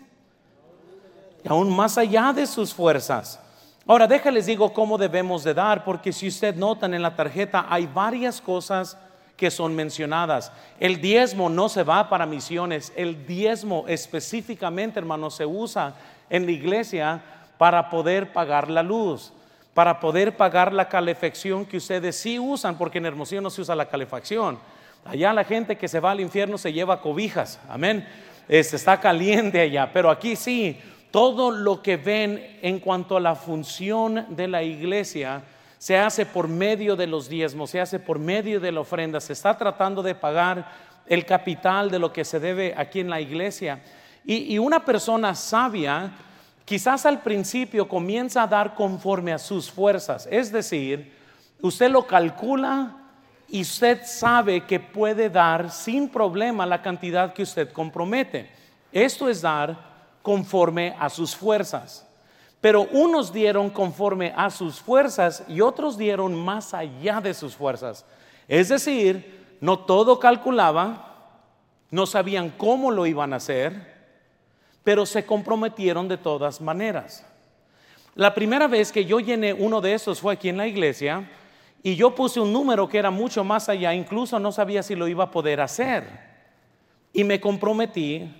Y 1.42 1.48
aún 1.48 1.74
más 1.74 1.98
allá 1.98 2.32
de 2.32 2.46
sus 2.46 2.72
fuerzas. 2.72 3.40
Ahora, 3.84 4.06
déjales 4.06 4.46
digo 4.46 4.72
cómo 4.72 4.96
debemos 4.96 5.42
de 5.42 5.54
dar, 5.54 5.82
porque 5.82 6.12
si 6.12 6.28
usted 6.28 6.54
notan 6.54 6.94
en 6.94 7.02
la 7.02 7.16
tarjeta 7.16 7.66
hay 7.68 7.86
varias 7.86 8.40
cosas 8.40 8.96
que 9.36 9.50
son 9.50 9.74
mencionadas. 9.74 10.52
El 10.78 11.00
diezmo 11.00 11.48
no 11.48 11.68
se 11.68 11.82
va 11.82 12.08
para 12.08 12.26
misiones, 12.26 12.92
el 12.96 13.26
diezmo 13.26 13.84
específicamente, 13.88 14.98
hermano, 14.98 15.30
se 15.30 15.46
usa 15.46 15.94
en 16.30 16.46
la 16.46 16.52
iglesia 16.52 17.22
para 17.58 17.90
poder 17.90 18.32
pagar 18.32 18.70
la 18.70 18.82
luz, 18.82 19.32
para 19.74 20.00
poder 20.00 20.36
pagar 20.36 20.72
la 20.72 20.88
calefacción 20.88 21.64
que 21.64 21.78
ustedes 21.78 22.16
sí 22.16 22.38
usan, 22.38 22.76
porque 22.76 22.98
en 22.98 23.06
Hermosillo 23.06 23.40
no 23.40 23.50
se 23.50 23.62
usa 23.62 23.74
la 23.74 23.88
calefacción. 23.88 24.58
Allá 25.04 25.32
la 25.32 25.44
gente 25.44 25.76
que 25.76 25.88
se 25.88 26.00
va 26.00 26.12
al 26.12 26.20
infierno 26.20 26.58
se 26.58 26.72
lleva 26.72 27.00
cobijas, 27.00 27.58
amén. 27.68 28.06
está 28.48 29.00
caliente 29.00 29.60
allá, 29.60 29.90
pero 29.92 30.10
aquí 30.10 30.36
sí, 30.36 30.80
todo 31.10 31.50
lo 31.50 31.82
que 31.82 31.96
ven 31.96 32.58
en 32.62 32.78
cuanto 32.80 33.16
a 33.16 33.20
la 33.20 33.34
función 33.34 34.26
de 34.30 34.48
la 34.48 34.62
iglesia 34.62 35.42
se 35.82 35.98
hace 35.98 36.24
por 36.24 36.46
medio 36.46 36.94
de 36.94 37.08
los 37.08 37.28
diezmos, 37.28 37.70
se 37.70 37.80
hace 37.80 37.98
por 37.98 38.20
medio 38.20 38.60
de 38.60 38.70
la 38.70 38.82
ofrenda, 38.82 39.20
se 39.20 39.32
está 39.32 39.58
tratando 39.58 40.00
de 40.00 40.14
pagar 40.14 40.70
el 41.08 41.26
capital 41.26 41.90
de 41.90 41.98
lo 41.98 42.12
que 42.12 42.24
se 42.24 42.38
debe 42.38 42.72
aquí 42.76 43.00
en 43.00 43.10
la 43.10 43.20
iglesia. 43.20 43.82
Y, 44.24 44.54
y 44.54 44.58
una 44.60 44.84
persona 44.84 45.34
sabia 45.34 46.12
quizás 46.64 47.04
al 47.04 47.20
principio 47.20 47.88
comienza 47.88 48.44
a 48.44 48.46
dar 48.46 48.76
conforme 48.76 49.32
a 49.32 49.38
sus 49.38 49.72
fuerzas, 49.72 50.28
es 50.30 50.52
decir, 50.52 51.16
usted 51.60 51.90
lo 51.90 52.06
calcula 52.06 52.98
y 53.48 53.62
usted 53.62 54.02
sabe 54.04 54.60
que 54.60 54.78
puede 54.78 55.30
dar 55.30 55.68
sin 55.72 56.08
problema 56.08 56.64
la 56.64 56.80
cantidad 56.80 57.32
que 57.32 57.42
usted 57.42 57.72
compromete. 57.72 58.48
Esto 58.92 59.28
es 59.28 59.42
dar 59.42 59.76
conforme 60.22 60.94
a 60.96 61.10
sus 61.10 61.34
fuerzas. 61.34 62.06
Pero 62.62 62.86
unos 62.92 63.32
dieron 63.32 63.70
conforme 63.70 64.32
a 64.36 64.48
sus 64.48 64.80
fuerzas 64.80 65.42
y 65.48 65.60
otros 65.60 65.98
dieron 65.98 66.32
más 66.34 66.72
allá 66.72 67.20
de 67.20 67.34
sus 67.34 67.56
fuerzas. 67.56 68.06
Es 68.46 68.68
decir, 68.68 69.56
no 69.60 69.80
todo 69.80 70.20
calculaba, 70.20 71.40
no 71.90 72.06
sabían 72.06 72.50
cómo 72.50 72.92
lo 72.92 73.04
iban 73.04 73.32
a 73.32 73.36
hacer, 73.36 73.92
pero 74.84 75.04
se 75.06 75.26
comprometieron 75.26 76.06
de 76.06 76.16
todas 76.16 76.60
maneras. 76.60 77.26
La 78.14 78.32
primera 78.32 78.68
vez 78.68 78.92
que 78.92 79.04
yo 79.04 79.18
llené 79.18 79.52
uno 79.52 79.80
de 79.80 79.94
esos 79.94 80.20
fue 80.20 80.34
aquí 80.34 80.48
en 80.48 80.58
la 80.58 80.68
iglesia 80.68 81.28
y 81.82 81.96
yo 81.96 82.14
puse 82.14 82.38
un 82.38 82.52
número 82.52 82.88
que 82.88 82.98
era 82.98 83.10
mucho 83.10 83.42
más 83.42 83.68
allá, 83.68 83.92
incluso 83.92 84.38
no 84.38 84.52
sabía 84.52 84.84
si 84.84 84.94
lo 84.94 85.08
iba 85.08 85.24
a 85.24 85.30
poder 85.32 85.60
hacer. 85.60 86.04
Y 87.12 87.24
me 87.24 87.40
comprometí 87.40 88.32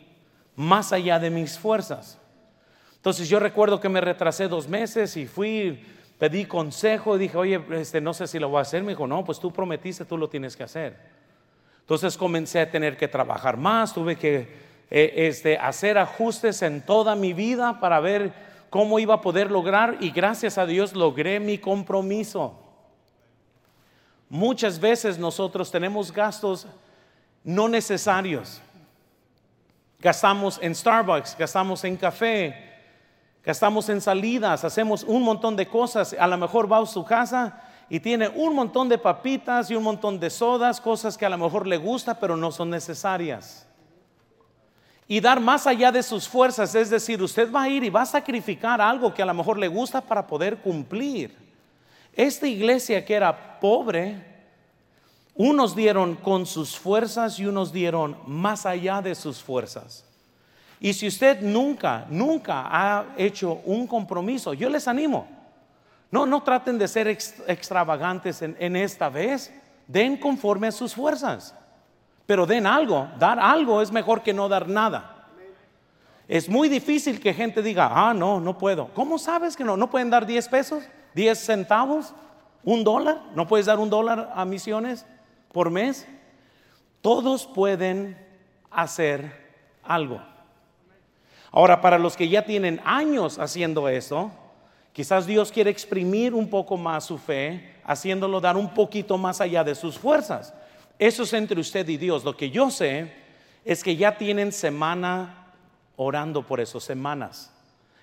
más 0.54 0.92
allá 0.92 1.18
de 1.18 1.30
mis 1.30 1.58
fuerzas. 1.58 2.21
Entonces 3.02 3.28
yo 3.28 3.40
recuerdo 3.40 3.80
que 3.80 3.88
me 3.88 4.00
retrasé 4.00 4.46
dos 4.46 4.68
meses 4.68 5.16
y 5.16 5.26
fui, 5.26 5.84
pedí 6.20 6.44
consejo 6.44 7.16
y 7.16 7.18
dije, 7.18 7.36
oye, 7.36 7.60
este, 7.72 8.00
no 8.00 8.14
sé 8.14 8.28
si 8.28 8.38
lo 8.38 8.48
voy 8.48 8.58
a 8.58 8.62
hacer. 8.62 8.84
Me 8.84 8.92
dijo, 8.92 9.08
no, 9.08 9.24
pues 9.24 9.40
tú 9.40 9.52
prometiste, 9.52 10.04
tú 10.04 10.16
lo 10.16 10.28
tienes 10.28 10.56
que 10.56 10.62
hacer. 10.62 10.96
Entonces 11.80 12.16
comencé 12.16 12.60
a 12.60 12.70
tener 12.70 12.96
que 12.96 13.08
trabajar 13.08 13.56
más, 13.56 13.92
tuve 13.92 14.14
que 14.14 14.48
eh, 14.88 15.14
este, 15.16 15.58
hacer 15.58 15.98
ajustes 15.98 16.62
en 16.62 16.80
toda 16.80 17.16
mi 17.16 17.32
vida 17.32 17.80
para 17.80 17.98
ver 17.98 18.32
cómo 18.70 19.00
iba 19.00 19.14
a 19.14 19.20
poder 19.20 19.50
lograr 19.50 19.96
y 19.98 20.12
gracias 20.12 20.56
a 20.56 20.64
Dios 20.64 20.94
logré 20.94 21.40
mi 21.40 21.58
compromiso. 21.58 22.56
Muchas 24.28 24.78
veces 24.78 25.18
nosotros 25.18 25.72
tenemos 25.72 26.12
gastos 26.12 26.68
no 27.42 27.68
necesarios. 27.68 28.62
Gastamos 29.98 30.60
en 30.62 30.72
Starbucks, 30.72 31.36
gastamos 31.36 31.82
en 31.82 31.96
café, 31.96 32.71
gastamos 33.44 33.88
en 33.88 34.00
salidas, 34.00 34.64
hacemos 34.64 35.02
un 35.04 35.22
montón 35.22 35.56
de 35.56 35.66
cosas. 35.66 36.14
A 36.18 36.26
lo 36.26 36.36
mejor 36.36 36.70
va 36.70 36.78
a 36.78 36.86
su 36.86 37.04
casa 37.04 37.60
y 37.88 38.00
tiene 38.00 38.28
un 38.28 38.54
montón 38.54 38.88
de 38.88 38.98
papitas 38.98 39.70
y 39.70 39.74
un 39.74 39.82
montón 39.82 40.18
de 40.18 40.30
sodas, 40.30 40.80
cosas 40.80 41.18
que 41.18 41.26
a 41.26 41.30
lo 41.30 41.38
mejor 41.38 41.66
le 41.66 41.76
gusta, 41.76 42.18
pero 42.18 42.36
no 42.36 42.50
son 42.52 42.70
necesarias. 42.70 43.66
Y 45.08 45.20
dar 45.20 45.40
más 45.40 45.66
allá 45.66 45.92
de 45.92 46.02
sus 46.02 46.28
fuerzas, 46.28 46.74
es 46.74 46.88
decir, 46.88 47.22
usted 47.22 47.52
va 47.52 47.62
a 47.62 47.68
ir 47.68 47.84
y 47.84 47.90
va 47.90 48.02
a 48.02 48.06
sacrificar 48.06 48.80
algo 48.80 49.12
que 49.12 49.22
a 49.22 49.26
lo 49.26 49.34
mejor 49.34 49.58
le 49.58 49.68
gusta 49.68 50.00
para 50.00 50.26
poder 50.26 50.58
cumplir. 50.58 51.36
Esta 52.14 52.46
iglesia 52.46 53.04
que 53.04 53.14
era 53.14 53.60
pobre, 53.60 54.32
unos 55.34 55.74
dieron 55.74 56.14
con 56.14 56.46
sus 56.46 56.78
fuerzas 56.78 57.38
y 57.38 57.46
unos 57.46 57.72
dieron 57.72 58.16
más 58.26 58.64
allá 58.64 59.02
de 59.02 59.14
sus 59.14 59.42
fuerzas. 59.42 60.06
Y 60.84 60.92
si 60.94 61.06
usted 61.06 61.40
nunca, 61.42 62.06
nunca 62.10 62.64
ha 62.66 63.04
hecho 63.16 63.60
un 63.66 63.86
compromiso, 63.86 64.52
yo 64.52 64.68
les 64.68 64.88
animo. 64.88 65.28
No, 66.10 66.26
no 66.26 66.42
traten 66.42 66.76
de 66.76 66.88
ser 66.88 67.06
extravagantes 67.06 68.42
en, 68.42 68.56
en 68.58 68.74
esta 68.74 69.08
vez. 69.08 69.52
Den 69.86 70.16
conforme 70.16 70.66
a 70.66 70.72
sus 70.72 70.92
fuerzas. 70.92 71.54
Pero 72.26 72.46
den 72.46 72.66
algo. 72.66 73.08
Dar 73.16 73.38
algo 73.38 73.80
es 73.80 73.92
mejor 73.92 74.24
que 74.24 74.34
no 74.34 74.48
dar 74.48 74.68
nada. 74.68 75.28
Es 76.26 76.48
muy 76.48 76.68
difícil 76.68 77.20
que 77.20 77.32
gente 77.32 77.62
diga, 77.62 77.88
ah, 77.92 78.12
no, 78.12 78.40
no 78.40 78.58
puedo. 78.58 78.88
¿Cómo 78.92 79.18
sabes 79.18 79.54
que 79.54 79.62
no? 79.62 79.76
¿No 79.76 79.88
pueden 79.88 80.10
dar 80.10 80.26
10 80.26 80.48
pesos? 80.48 80.82
¿10 81.14 81.36
centavos? 81.36 82.12
¿Un 82.64 82.82
dólar? 82.82 83.22
¿No 83.36 83.46
puedes 83.46 83.66
dar 83.66 83.78
un 83.78 83.88
dólar 83.88 84.32
a 84.34 84.44
misiones 84.44 85.06
por 85.52 85.70
mes? 85.70 86.08
Todos 87.02 87.46
pueden 87.46 88.18
hacer 88.72 89.32
algo. 89.84 90.31
Ahora, 91.52 91.82
para 91.82 91.98
los 91.98 92.16
que 92.16 92.30
ya 92.30 92.42
tienen 92.46 92.80
años 92.82 93.38
haciendo 93.38 93.86
eso, 93.86 94.30
quizás 94.94 95.26
Dios 95.26 95.52
quiere 95.52 95.70
exprimir 95.70 96.32
un 96.32 96.48
poco 96.48 96.78
más 96.78 97.04
su 97.04 97.18
fe, 97.18 97.74
haciéndolo 97.84 98.40
dar 98.40 98.56
un 98.56 98.72
poquito 98.72 99.18
más 99.18 99.42
allá 99.42 99.62
de 99.62 99.74
sus 99.74 99.98
fuerzas. 99.98 100.54
Eso 100.98 101.24
es 101.24 101.32
entre 101.34 101.60
usted 101.60 101.86
y 101.90 101.98
Dios. 101.98 102.24
Lo 102.24 102.34
que 102.34 102.50
yo 102.50 102.70
sé 102.70 103.12
es 103.66 103.84
que 103.84 103.96
ya 103.96 104.16
tienen 104.16 104.50
semana 104.50 105.52
orando 105.96 106.42
por 106.46 106.58
eso, 106.58 106.80
semanas. 106.80 107.52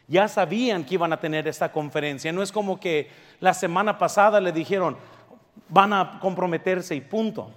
Ya 0.08 0.28
sabían 0.28 0.84
que 0.84 0.94
iban 0.94 1.12
a 1.12 1.20
tener 1.20 1.48
esta 1.48 1.72
conferencia. 1.72 2.32
No 2.32 2.44
es 2.44 2.52
como 2.52 2.80
que 2.80 3.10
la 3.40 3.56
semana 3.56 3.98
pasada 3.98 4.40
le 4.40 4.52
dijeron, 4.52 4.96
van 5.70 5.92
a 5.94 6.20
comprometerse 6.20 6.96
y 6.96 7.02
punto. 7.02 7.52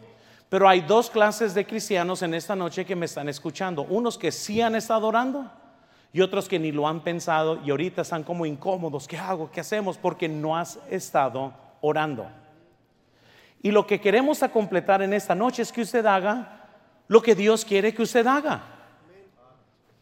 Pero 0.48 0.66
hay 0.66 0.81
dos 0.81 1.11
clases 1.11 1.52
de 1.52 1.66
cristianos 1.66 2.22
en 2.22 2.33
esta 2.33 2.57
noche 2.57 2.87
que 2.87 2.96
me 2.96 3.07
están 3.07 3.28
escuchando. 3.28 3.83
Unos 3.83 4.16
que 4.16 4.33
sí 4.33 4.62
han 4.62 4.74
estado 4.74 5.07
orando 5.07 5.50
y 6.12 6.20
otros 6.20 6.48
que 6.48 6.59
ni 6.59 6.72
lo 6.72 6.87
han 6.87 7.01
pensado 7.01 7.59
y 7.64 7.70
ahorita 7.70 8.03
están 8.03 8.22
como 8.22 8.44
incómodos. 8.44 9.09
¿Qué 9.09 9.16
hago? 9.16 9.51
¿Qué 9.51 9.61
hacemos? 9.61 9.96
Porque 9.96 10.29
no 10.29 10.57
has 10.57 10.79
estado 10.90 11.53
orando. 11.81 12.27
Y 13.62 13.70
lo 13.70 13.87
que 13.87 14.01
queremos 14.01 14.42
a 14.42 14.51
completar 14.51 15.01
en 15.03 15.14
esta 15.14 15.35
noche 15.35 15.62
es 15.62 15.72
que 15.72 15.83
usted 15.83 16.05
haga 16.05 16.66
lo 17.09 17.22
que 17.22 17.35
Dios 17.35 17.64
quiere 17.64 17.94
que 17.94 18.03
usted 18.03 18.27
haga. 18.27 18.62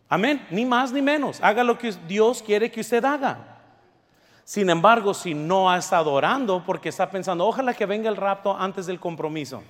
Amén, 0.09 0.44
ni 0.51 0.64
más 0.64 0.92
ni 0.92 1.01
menos. 1.01 1.40
Haga 1.40 1.62
lo 1.62 1.79
que 1.79 1.92
Dios 2.09 2.42
quiere 2.42 2.70
que 2.70 2.81
usted 2.81 3.05
haga. 3.05 3.38
Sin 4.44 4.68
embargo, 4.68 5.14
si 5.14 5.33
no 5.33 5.70
ha 5.70 5.79
estado 5.79 6.12
orando 6.12 6.64
porque 6.66 6.88
está 6.88 7.09
pensando, 7.09 7.46
ojalá 7.46 7.73
que 7.73 7.87
venga 7.87 8.09
el 8.09 8.16
rapto 8.16 8.57
antes 8.57 8.87
del 8.87 8.99
compromiso. 8.99 9.62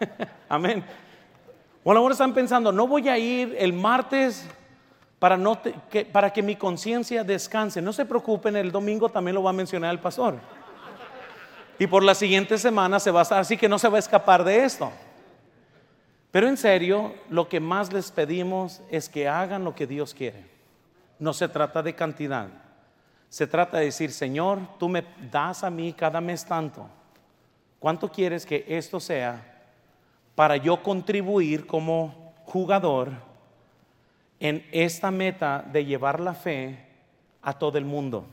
Amén. 0.48 0.84
O 1.84 1.92
ahora 1.92 2.12
están 2.12 2.34
pensando, 2.34 2.72
no 2.72 2.88
voy 2.88 3.08
a 3.08 3.16
ir 3.16 3.54
el 3.56 3.72
martes 3.72 4.48
para, 5.20 5.38
que, 5.90 6.10
que 6.34 6.42
mi 6.42 6.56
conciencia 6.56 7.22
descanse. 7.22 7.80
No 7.80 7.92
se 7.92 8.06
preocupen, 8.06 8.56
el 8.56 8.72
domingo 8.72 9.08
también 9.10 9.34
lo 9.34 9.42
va 9.42 9.50
a 9.50 9.52
mencionar 9.52 9.92
el 9.92 10.00
pastor. 10.00 10.38
Y 11.78 11.86
por 11.86 12.02
la 12.02 12.14
siguiente 12.14 12.58
semana 12.58 12.98
se 12.98 13.10
va 13.10 13.20
a 13.20 13.22
estar, 13.22 13.38
así 13.38 13.56
que 13.56 13.68
no 13.68 13.78
se 13.78 13.88
va 13.88 13.96
a 13.96 14.00
escapar 14.00 14.42
de 14.42 14.64
esto. 14.64 14.90
Pero 16.30 16.48
en 16.48 16.56
serio, 16.56 17.14
lo 17.28 17.48
que 17.48 17.60
más 17.60 17.92
les 17.92 18.10
pedimos 18.10 18.80
es 18.90 19.08
que 19.08 19.28
hagan 19.28 19.62
lo 19.62 19.74
que 19.74 19.86
Dios 19.86 20.14
quiere. 20.14 20.46
No 21.18 21.34
se 21.34 21.48
trata 21.48 21.82
de 21.82 21.94
cantidad. 21.94 22.48
Se 23.28 23.46
trata 23.46 23.78
de 23.78 23.86
decir, 23.86 24.12
Señor, 24.12 24.58
tú 24.78 24.88
me 24.88 25.04
das 25.30 25.64
a 25.64 25.70
mí 25.70 25.92
cada 25.92 26.20
mes 26.20 26.46
tanto. 26.46 26.88
¿Cuánto 27.78 28.10
quieres 28.10 28.46
que 28.46 28.64
esto 28.68 29.00
sea 29.00 29.42
para 30.34 30.56
yo 30.56 30.82
contribuir 30.82 31.66
como 31.66 32.34
jugador 32.44 33.29
en 34.40 34.66
esta 34.72 35.12
meta 35.12 35.64
de 35.72 35.84
llevar 35.84 36.18
la 36.18 36.34
fe 36.34 36.86
a 37.42 37.52
todo 37.52 37.78
el 37.78 37.84
mundo? 37.84 38.26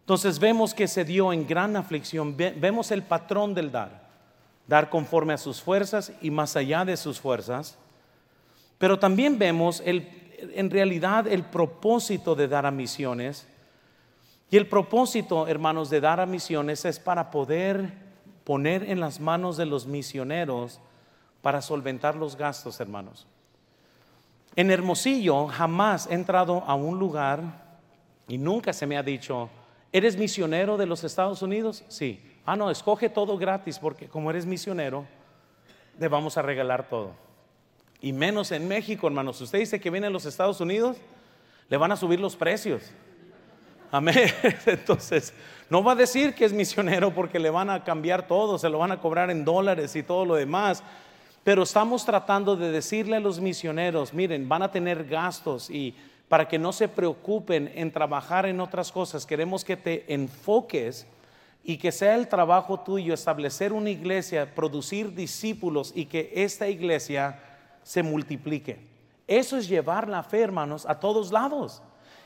Entonces 0.00 0.38
vemos 0.38 0.72
que 0.72 0.88
se 0.88 1.04
dio 1.04 1.32
en 1.32 1.46
gran 1.46 1.76
aflicción, 1.76 2.36
vemos 2.36 2.90
el 2.90 3.02
patrón 3.02 3.52
del 3.52 3.70
dar 3.70 4.06
dar 4.66 4.90
conforme 4.90 5.32
a 5.32 5.38
sus 5.38 5.62
fuerzas 5.62 6.12
y 6.20 6.30
más 6.30 6.56
allá 6.56 6.84
de 6.84 6.96
sus 6.96 7.20
fuerzas. 7.20 7.78
Pero 8.78 8.98
también 8.98 9.38
vemos 9.38 9.82
el, 9.84 10.08
en 10.54 10.70
realidad 10.70 11.26
el 11.26 11.44
propósito 11.44 12.34
de 12.34 12.48
dar 12.48 12.66
a 12.66 12.70
misiones. 12.70 13.46
Y 14.50 14.56
el 14.56 14.68
propósito, 14.68 15.46
hermanos, 15.46 15.90
de 15.90 16.00
dar 16.00 16.20
a 16.20 16.26
misiones 16.26 16.84
es 16.84 16.98
para 16.98 17.30
poder 17.30 17.92
poner 18.44 18.88
en 18.88 19.00
las 19.00 19.18
manos 19.18 19.56
de 19.56 19.66
los 19.66 19.86
misioneros 19.86 20.80
para 21.42 21.62
solventar 21.62 22.16
los 22.16 22.36
gastos, 22.36 22.80
hermanos. 22.80 23.26
En 24.56 24.70
Hermosillo 24.70 25.48
jamás 25.48 26.06
he 26.10 26.14
entrado 26.14 26.64
a 26.66 26.74
un 26.74 26.98
lugar 26.98 27.40
y 28.26 28.38
nunca 28.38 28.72
se 28.72 28.86
me 28.86 28.96
ha 28.96 29.02
dicho, 29.02 29.50
¿eres 29.92 30.16
misionero 30.16 30.78
de 30.78 30.86
los 30.86 31.04
Estados 31.04 31.42
Unidos? 31.42 31.84
Sí. 31.88 32.20
Ah, 32.46 32.56
no, 32.56 32.70
escoge 32.70 33.10
todo 33.10 33.36
gratis 33.36 33.78
porque 33.78 34.08
como 34.08 34.30
eres 34.30 34.46
misionero, 34.46 35.06
le 35.98 36.08
vamos 36.08 36.38
a 36.38 36.42
regalar 36.42 36.88
todo. 36.88 37.12
Y 38.00 38.12
menos 38.12 38.50
en 38.50 38.66
México, 38.66 39.06
hermanos. 39.06 39.40
Usted 39.40 39.58
dice 39.58 39.78
que 39.78 39.90
viene 39.90 40.06
a 40.06 40.10
los 40.10 40.24
Estados 40.24 40.60
Unidos, 40.60 40.96
le 41.68 41.76
van 41.76 41.92
a 41.92 41.96
subir 41.96 42.18
los 42.18 42.34
precios. 42.34 42.82
Amén. 43.90 44.30
Entonces, 44.66 45.34
no 45.68 45.82
va 45.82 45.92
a 45.92 45.96
decir 45.96 46.34
que 46.34 46.44
es 46.44 46.52
misionero 46.52 47.12
porque 47.12 47.38
le 47.38 47.50
van 47.50 47.68
a 47.68 47.84
cambiar 47.84 48.26
todo, 48.26 48.58
se 48.58 48.70
lo 48.70 48.78
van 48.78 48.92
a 48.92 49.00
cobrar 49.00 49.30
en 49.30 49.44
dólares 49.44 49.96
y 49.96 50.02
todo 50.02 50.24
lo 50.24 50.34
demás. 50.34 50.82
Pero 51.46 51.62
estamos 51.62 52.04
tratando 52.04 52.56
de 52.56 52.72
decirle 52.72 53.14
a 53.14 53.20
los 53.20 53.38
misioneros, 53.38 54.12
miren, 54.12 54.48
van 54.48 54.62
a 54.62 54.72
tener 54.72 55.04
gastos 55.04 55.70
y 55.70 55.94
para 56.26 56.48
que 56.48 56.58
no 56.58 56.72
se 56.72 56.88
preocupen 56.88 57.70
en 57.76 57.92
trabajar 57.92 58.46
en 58.46 58.58
otras 58.58 58.90
cosas, 58.90 59.24
queremos 59.24 59.64
que 59.64 59.76
te 59.76 60.12
enfoques 60.12 61.06
y 61.62 61.76
que 61.76 61.92
sea 61.92 62.16
el 62.16 62.26
trabajo 62.26 62.80
tuyo 62.80 63.14
establecer 63.14 63.72
una 63.72 63.90
iglesia, 63.90 64.56
producir 64.56 65.14
discípulos 65.14 65.92
y 65.94 66.06
que 66.06 66.32
esta 66.34 66.66
iglesia 66.66 67.40
se 67.84 68.02
multiplique. 68.02 68.80
Eso 69.28 69.56
es 69.56 69.68
llevar 69.68 70.08
la 70.08 70.24
fe, 70.24 70.40
hermanos, 70.40 70.84
a 70.84 70.98
todos 70.98 71.30
lados. 71.30 71.80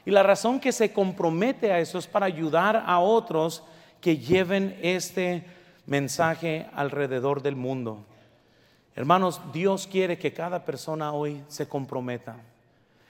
Y 0.07 0.13
la 0.13 0.23
razón 0.23 0.59
que 0.59 0.73
se 0.73 0.95
compromete 0.95 1.71
a 1.71 1.79
eso 1.79 1.99
es 1.99 2.07
para 2.07 2.25
ayudar 2.25 2.85
a 2.87 3.01
otros 3.01 3.65
que 4.01 4.17
lleven 4.17 4.79
este 4.81 5.45
mensaje 5.85 6.71
alrededor 6.73 7.43
del 7.43 7.57
mundo. 7.57 8.07
Hermanos, 8.97 9.41
Dios 9.53 9.87
quiere 9.87 10.19
que 10.19 10.33
cada 10.33 10.65
persona 10.65 11.13
hoy 11.13 11.43
se 11.49 11.69
comprometa. 11.69 12.37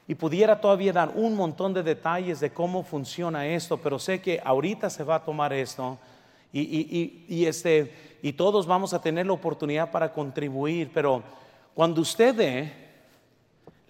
Y 0.07 0.15
pudiera 0.15 0.61
todavía 0.61 0.93
dar 0.93 1.13
un 1.15 1.35
montón 1.35 1.73
de 1.73 1.83
detalles 1.83 2.41
de 2.41 2.51
cómo 2.51 2.83
funciona 2.83 3.47
esto, 3.47 3.77
pero 3.79 3.99
sé 3.99 4.21
que 4.21 4.41
ahorita 4.45 4.91
se 4.91 5.05
va 5.05 5.17
a 5.17 5.25
tomar 5.25 5.53
esto 5.53 5.99
y, 6.53 7.45
este, 7.45 8.19
y 8.23 8.33
todos 8.33 8.67
vamos 8.67 8.93
a 8.93 9.01
tener 9.01 9.27
la 9.27 9.33
oportunidad 9.35 9.91
para 9.93 10.13
contribuir, 10.13 10.91
pero 10.93 11.23
cuando 11.75 12.01
usted 12.01 12.35
dé, 12.35 12.73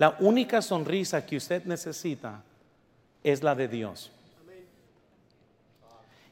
La 0.00 0.16
única 0.18 0.62
sonrisa 0.62 1.26
que 1.26 1.36
usted 1.36 1.66
necesita 1.66 2.42
es 3.22 3.42
la 3.42 3.54
de 3.54 3.68
Dios. 3.68 4.10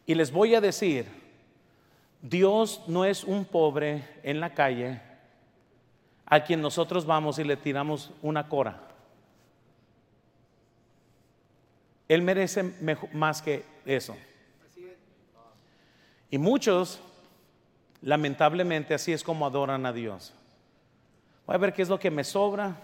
Y 0.07 0.15
les 0.15 0.33
voy 0.33 0.55
a 0.55 0.61
decir, 0.63 1.05
Dios 2.23 2.81
no 2.87 3.05
es 3.05 3.25
un 3.25 3.45
pobre 3.45 4.09
en 4.23 4.41
la 4.41 4.55
calle 4.55 5.03
a 6.31 6.41
quien 6.41 6.61
nosotros 6.61 7.07
vamos 7.07 7.39
y 7.39 7.45
le 7.45 7.57
tiramos 7.57 8.11
una 8.23 8.49
cora. 8.49 8.81
Él 12.07 12.23
merece 12.23 12.63
más 13.13 13.43
que 13.43 13.65
eso. 13.85 14.17
Y 16.31 16.39
muchos, 16.39 17.01
lamentablemente, 18.03 18.95
así 18.95 19.13
es 19.13 19.23
como 19.23 19.47
adoran 19.47 19.87
a 19.87 19.93
Dios. 19.93 20.35
Voy 21.47 21.55
a 21.55 21.59
ver 21.59 21.73
qué 21.73 21.83
es 21.83 21.89
lo 21.89 21.99
que 21.99 22.11
me 22.11 22.25
sobra. 22.25 22.77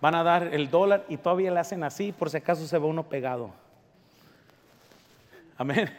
Van 0.00 0.16
a 0.16 0.24
dar 0.24 0.52
el 0.52 0.70
dólar 0.70 1.04
y 1.08 1.16
todavía 1.16 1.52
le 1.52 1.60
hacen 1.60 1.84
así 1.84 2.12
por 2.12 2.28
si 2.28 2.36
acaso 2.36 2.66
se 2.66 2.78
ve 2.78 2.84
uno 2.86 3.08
pegado. 3.08 3.52
Amén. 5.56 5.92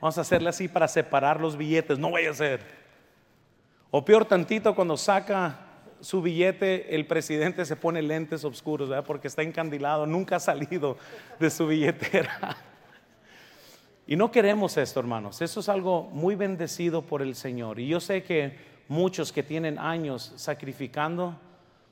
Vamos 0.00 0.18
a 0.18 0.22
hacerle 0.22 0.48
así 0.48 0.66
para 0.66 0.88
separar 0.88 1.40
los 1.40 1.56
billetes. 1.56 1.98
No 1.98 2.10
vaya 2.10 2.30
a 2.30 2.34
ser. 2.34 2.85
O 3.90 4.04
peor 4.04 4.24
tantito 4.24 4.74
cuando 4.74 4.96
saca 4.96 5.60
su 6.00 6.20
billete, 6.20 6.94
el 6.94 7.06
presidente 7.06 7.64
se 7.64 7.76
pone 7.76 8.02
lentes 8.02 8.44
oscuros, 8.44 8.88
¿verdad? 8.88 9.04
Porque 9.04 9.28
está 9.28 9.42
encandilado, 9.42 10.06
nunca 10.06 10.36
ha 10.36 10.40
salido 10.40 10.96
de 11.38 11.50
su 11.50 11.66
billetera. 11.66 12.56
Y 14.06 14.16
no 14.16 14.30
queremos 14.30 14.76
esto, 14.76 15.00
hermanos. 15.00 15.42
Eso 15.42 15.60
es 15.60 15.68
algo 15.68 16.04
muy 16.12 16.36
bendecido 16.36 17.02
por 17.02 17.22
el 17.22 17.34
Señor. 17.34 17.80
Y 17.80 17.88
yo 17.88 17.98
sé 17.98 18.22
que 18.22 18.56
muchos 18.88 19.32
que 19.32 19.42
tienen 19.42 19.78
años 19.78 20.32
sacrificando 20.36 21.36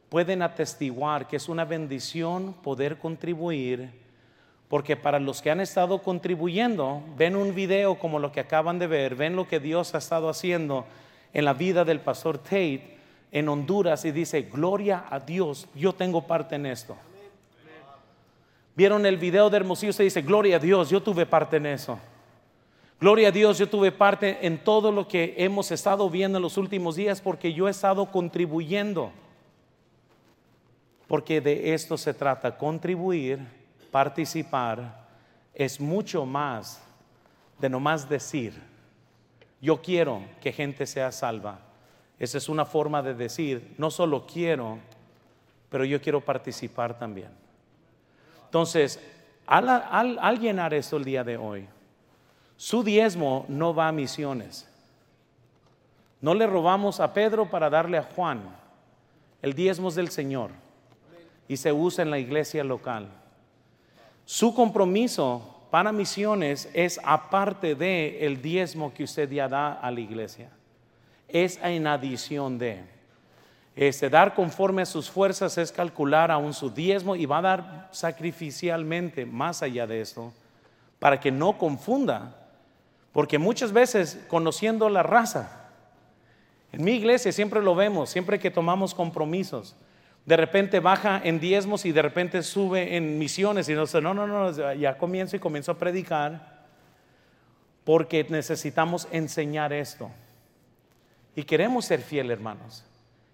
pueden 0.08 0.42
atestiguar 0.42 1.26
que 1.26 1.36
es 1.36 1.48
una 1.48 1.64
bendición 1.64 2.52
poder 2.62 2.98
contribuir, 2.98 3.90
porque 4.68 4.96
para 4.96 5.18
los 5.18 5.42
que 5.42 5.50
han 5.50 5.60
estado 5.60 6.02
contribuyendo, 6.02 7.02
ven 7.16 7.34
un 7.34 7.52
video 7.52 7.98
como 7.98 8.20
lo 8.20 8.30
que 8.30 8.40
acaban 8.40 8.78
de 8.78 8.86
ver, 8.86 9.16
ven 9.16 9.34
lo 9.34 9.48
que 9.48 9.58
Dios 9.58 9.94
ha 9.94 9.98
estado 9.98 10.28
haciendo 10.28 10.86
en 11.34 11.44
la 11.44 11.52
vida 11.52 11.84
del 11.84 12.00
pastor 12.00 12.38
Tate 12.38 12.94
en 13.30 13.48
Honduras 13.48 14.04
y 14.04 14.12
dice, 14.12 14.42
gloria 14.42 15.04
a 15.10 15.18
Dios, 15.18 15.66
yo 15.74 15.92
tengo 15.92 16.24
parte 16.24 16.54
en 16.54 16.66
esto. 16.66 16.96
Vieron 18.76 19.04
el 19.04 19.18
video 19.18 19.50
de 19.50 19.56
Hermosillo, 19.56 19.92
se 19.92 20.04
dice, 20.04 20.22
gloria 20.22 20.56
a 20.56 20.60
Dios, 20.60 20.88
yo 20.88 21.02
tuve 21.02 21.26
parte 21.26 21.56
en 21.56 21.66
eso. 21.66 21.98
Gloria 23.00 23.28
a 23.28 23.32
Dios, 23.32 23.58
yo 23.58 23.68
tuve 23.68 23.90
parte 23.90 24.46
en 24.46 24.62
todo 24.62 24.92
lo 24.92 25.08
que 25.08 25.34
hemos 25.36 25.72
estado 25.72 26.08
viendo 26.08 26.38
en 26.38 26.42
los 26.42 26.56
últimos 26.56 26.94
días 26.94 27.20
porque 27.20 27.52
yo 27.52 27.66
he 27.66 27.72
estado 27.72 28.06
contribuyendo. 28.06 29.10
Porque 31.08 31.40
de 31.40 31.74
esto 31.74 31.98
se 31.98 32.14
trata, 32.14 32.56
contribuir, 32.56 33.40
participar, 33.90 35.06
es 35.52 35.80
mucho 35.80 36.24
más 36.24 36.80
de 37.58 37.68
nomás 37.68 38.08
decir, 38.08 38.54
yo 39.64 39.80
quiero 39.80 40.22
que 40.42 40.52
gente 40.52 40.84
sea 40.84 41.10
salva. 41.10 41.58
Esa 42.18 42.36
es 42.36 42.50
una 42.50 42.66
forma 42.66 43.02
de 43.02 43.14
decir, 43.14 43.74
no 43.78 43.90
solo 43.90 44.26
quiero, 44.26 44.78
pero 45.70 45.86
yo 45.86 46.02
quiero 46.02 46.20
participar 46.20 46.98
también. 46.98 47.30
Entonces, 48.44 49.00
al, 49.46 50.38
llenar 50.38 50.74
esto 50.74 50.98
el 50.98 51.04
día 51.04 51.24
de 51.24 51.38
hoy, 51.38 51.66
su 52.58 52.82
diezmo 52.82 53.46
no 53.48 53.74
va 53.74 53.88
a 53.88 53.92
misiones. 53.92 54.68
No 56.20 56.34
le 56.34 56.46
robamos 56.46 57.00
a 57.00 57.14
Pedro 57.14 57.48
para 57.48 57.70
darle 57.70 57.96
a 57.96 58.02
Juan. 58.02 58.42
El 59.40 59.54
diezmo 59.54 59.88
es 59.88 59.94
del 59.94 60.10
Señor 60.10 60.50
y 61.48 61.56
se 61.56 61.72
usa 61.72 62.02
en 62.02 62.10
la 62.10 62.18
iglesia 62.18 62.62
local. 62.64 63.08
Su 64.26 64.54
compromiso 64.54 65.53
para 65.74 65.90
misiones 65.90 66.68
es 66.72 67.00
aparte 67.02 67.74
de 67.74 68.24
el 68.24 68.40
diezmo 68.40 68.94
que 68.94 69.02
usted 69.02 69.28
ya 69.28 69.48
da 69.48 69.72
a 69.72 69.90
la 69.90 69.98
iglesia 69.98 70.48
es 71.26 71.58
en 71.64 71.88
adición 71.88 72.58
de. 72.58 72.84
Este, 73.74 74.08
dar 74.08 74.36
conforme 74.36 74.82
a 74.82 74.86
sus 74.86 75.10
fuerzas 75.10 75.58
es 75.58 75.72
calcular 75.72 76.30
aún 76.30 76.54
su 76.54 76.70
diezmo 76.70 77.16
y 77.16 77.26
va 77.26 77.38
a 77.38 77.42
dar 77.42 77.88
sacrificialmente 77.90 79.26
más 79.26 79.64
allá 79.64 79.84
de 79.84 80.00
esto, 80.00 80.32
para 81.00 81.18
que 81.18 81.32
no 81.32 81.58
confunda, 81.58 82.36
porque 83.10 83.40
muchas 83.40 83.72
veces 83.72 84.24
conociendo 84.28 84.88
la 84.88 85.02
raza, 85.02 85.72
en 86.70 86.84
mi 86.84 86.92
iglesia 86.92 87.32
siempre 87.32 87.60
lo 87.60 87.74
vemos, 87.74 88.10
siempre 88.10 88.38
que 88.38 88.52
tomamos 88.52 88.94
compromisos, 88.94 89.74
de 90.26 90.36
repente 90.36 90.80
baja 90.80 91.20
en 91.22 91.38
diezmos 91.38 91.84
y 91.84 91.92
de 91.92 92.02
repente 92.02 92.42
sube 92.42 92.96
en 92.96 93.18
misiones 93.18 93.68
y 93.68 93.74
no 93.74 93.86
sé, 93.86 94.00
no, 94.00 94.14
no, 94.14 94.26
no, 94.26 94.72
ya 94.74 94.96
comienzo 94.96 95.36
y 95.36 95.38
comienzo 95.38 95.72
a 95.72 95.78
predicar, 95.78 96.64
porque 97.84 98.26
necesitamos 98.28 99.06
enseñar 99.10 99.72
esto. 99.72 100.10
Y 101.36 101.42
queremos 101.42 101.84
ser 101.84 102.00
fieles, 102.00 102.38
hermanos. 102.38 102.84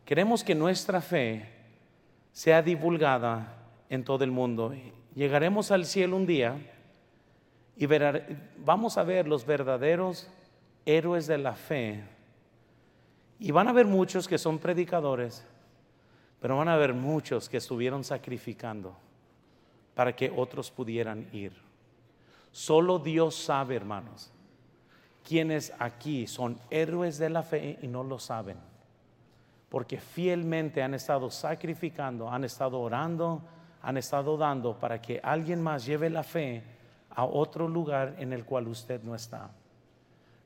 Queremos 0.05 0.43
que 0.43 0.55
nuestra 0.55 1.01
fe 1.01 1.49
sea 2.33 2.63
divulgada 2.63 3.55
en 3.89 4.03
todo 4.03 4.25
el 4.25 4.31
mundo. 4.33 4.75
Llegaremos 5.15 5.71
al 5.71 5.85
cielo 5.87 6.17
un 6.17 6.27
día 6.27 6.57
y 7.77 7.87
vamos 8.59 8.99
a 8.99 9.05
ver 9.05 9.29
los 9.29 9.47
verdaderos 9.47 10.29
héroes 10.85 11.27
de 11.27 11.39
la 11.39 11.55
fe. 11.55 12.03
Y 13.39 13.53
van 13.53 13.69
a 13.69 13.71
haber 13.71 13.87
muchos 13.87 14.27
que 14.27 14.39
son 14.39 14.59
predicadores, 14.59 15.47
pero 16.41 16.57
van 16.57 16.69
a 16.69 16.75
haber 16.75 16.95
muchos 16.95 17.49
que 17.49 17.59
estuvieron 17.59 18.05
sacrificando 18.05 18.97
para 19.95 20.15
que 20.15 20.33
otros 20.35 20.71
pudieran 20.71 21.29
ir. 21.33 21.53
Solo 22.53 22.99
Dios 22.99 23.35
sabe, 23.35 23.77
hermanos 23.77 24.33
quienes 25.31 25.73
aquí 25.79 26.27
son 26.27 26.59
héroes 26.71 27.19
de 27.19 27.31
la 27.31 27.43
fe 27.43 27.79
y 27.83 27.87
no 27.87 28.03
lo 28.03 28.19
saben, 28.19 28.57
porque 29.69 30.01
fielmente 30.01 30.83
han 30.83 30.95
estado 30.95 31.31
sacrificando, 31.31 32.31
han 32.31 32.45
estado 32.45 32.81
orando, 32.81 33.43
han 33.83 33.97
estado 33.97 34.37
dando 34.37 34.79
para 34.79 35.01
que 35.01 35.21
alguien 35.23 35.63
más 35.63 35.87
lleve 35.87 36.11
la 36.11 36.23
fe 36.23 36.63
a 37.11 37.25
otro 37.25 37.69
lugar 37.69 38.17
en 38.19 38.33
el 38.33 38.45
cual 38.45 38.69
usted 38.69 39.03
no 39.03 39.15
está. 39.15 39.51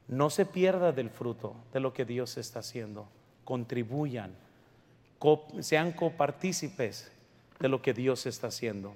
No 0.09 0.29
se 0.29 0.45
pierda 0.45 0.93
del 0.93 1.09
fruto 1.09 1.57
de 1.73 1.81
lo 1.81 1.93
que 1.93 2.05
Dios 2.05 2.37
está 2.37 2.59
haciendo. 2.59 3.09
Contribuyan, 3.45 4.35
sean 5.61 5.93
copartícipes 5.93 7.11
de 7.59 7.69
lo 7.69 7.83
que 7.83 7.95
Dios 7.95 8.27
está 8.27 8.49
haciendo. 8.49 8.95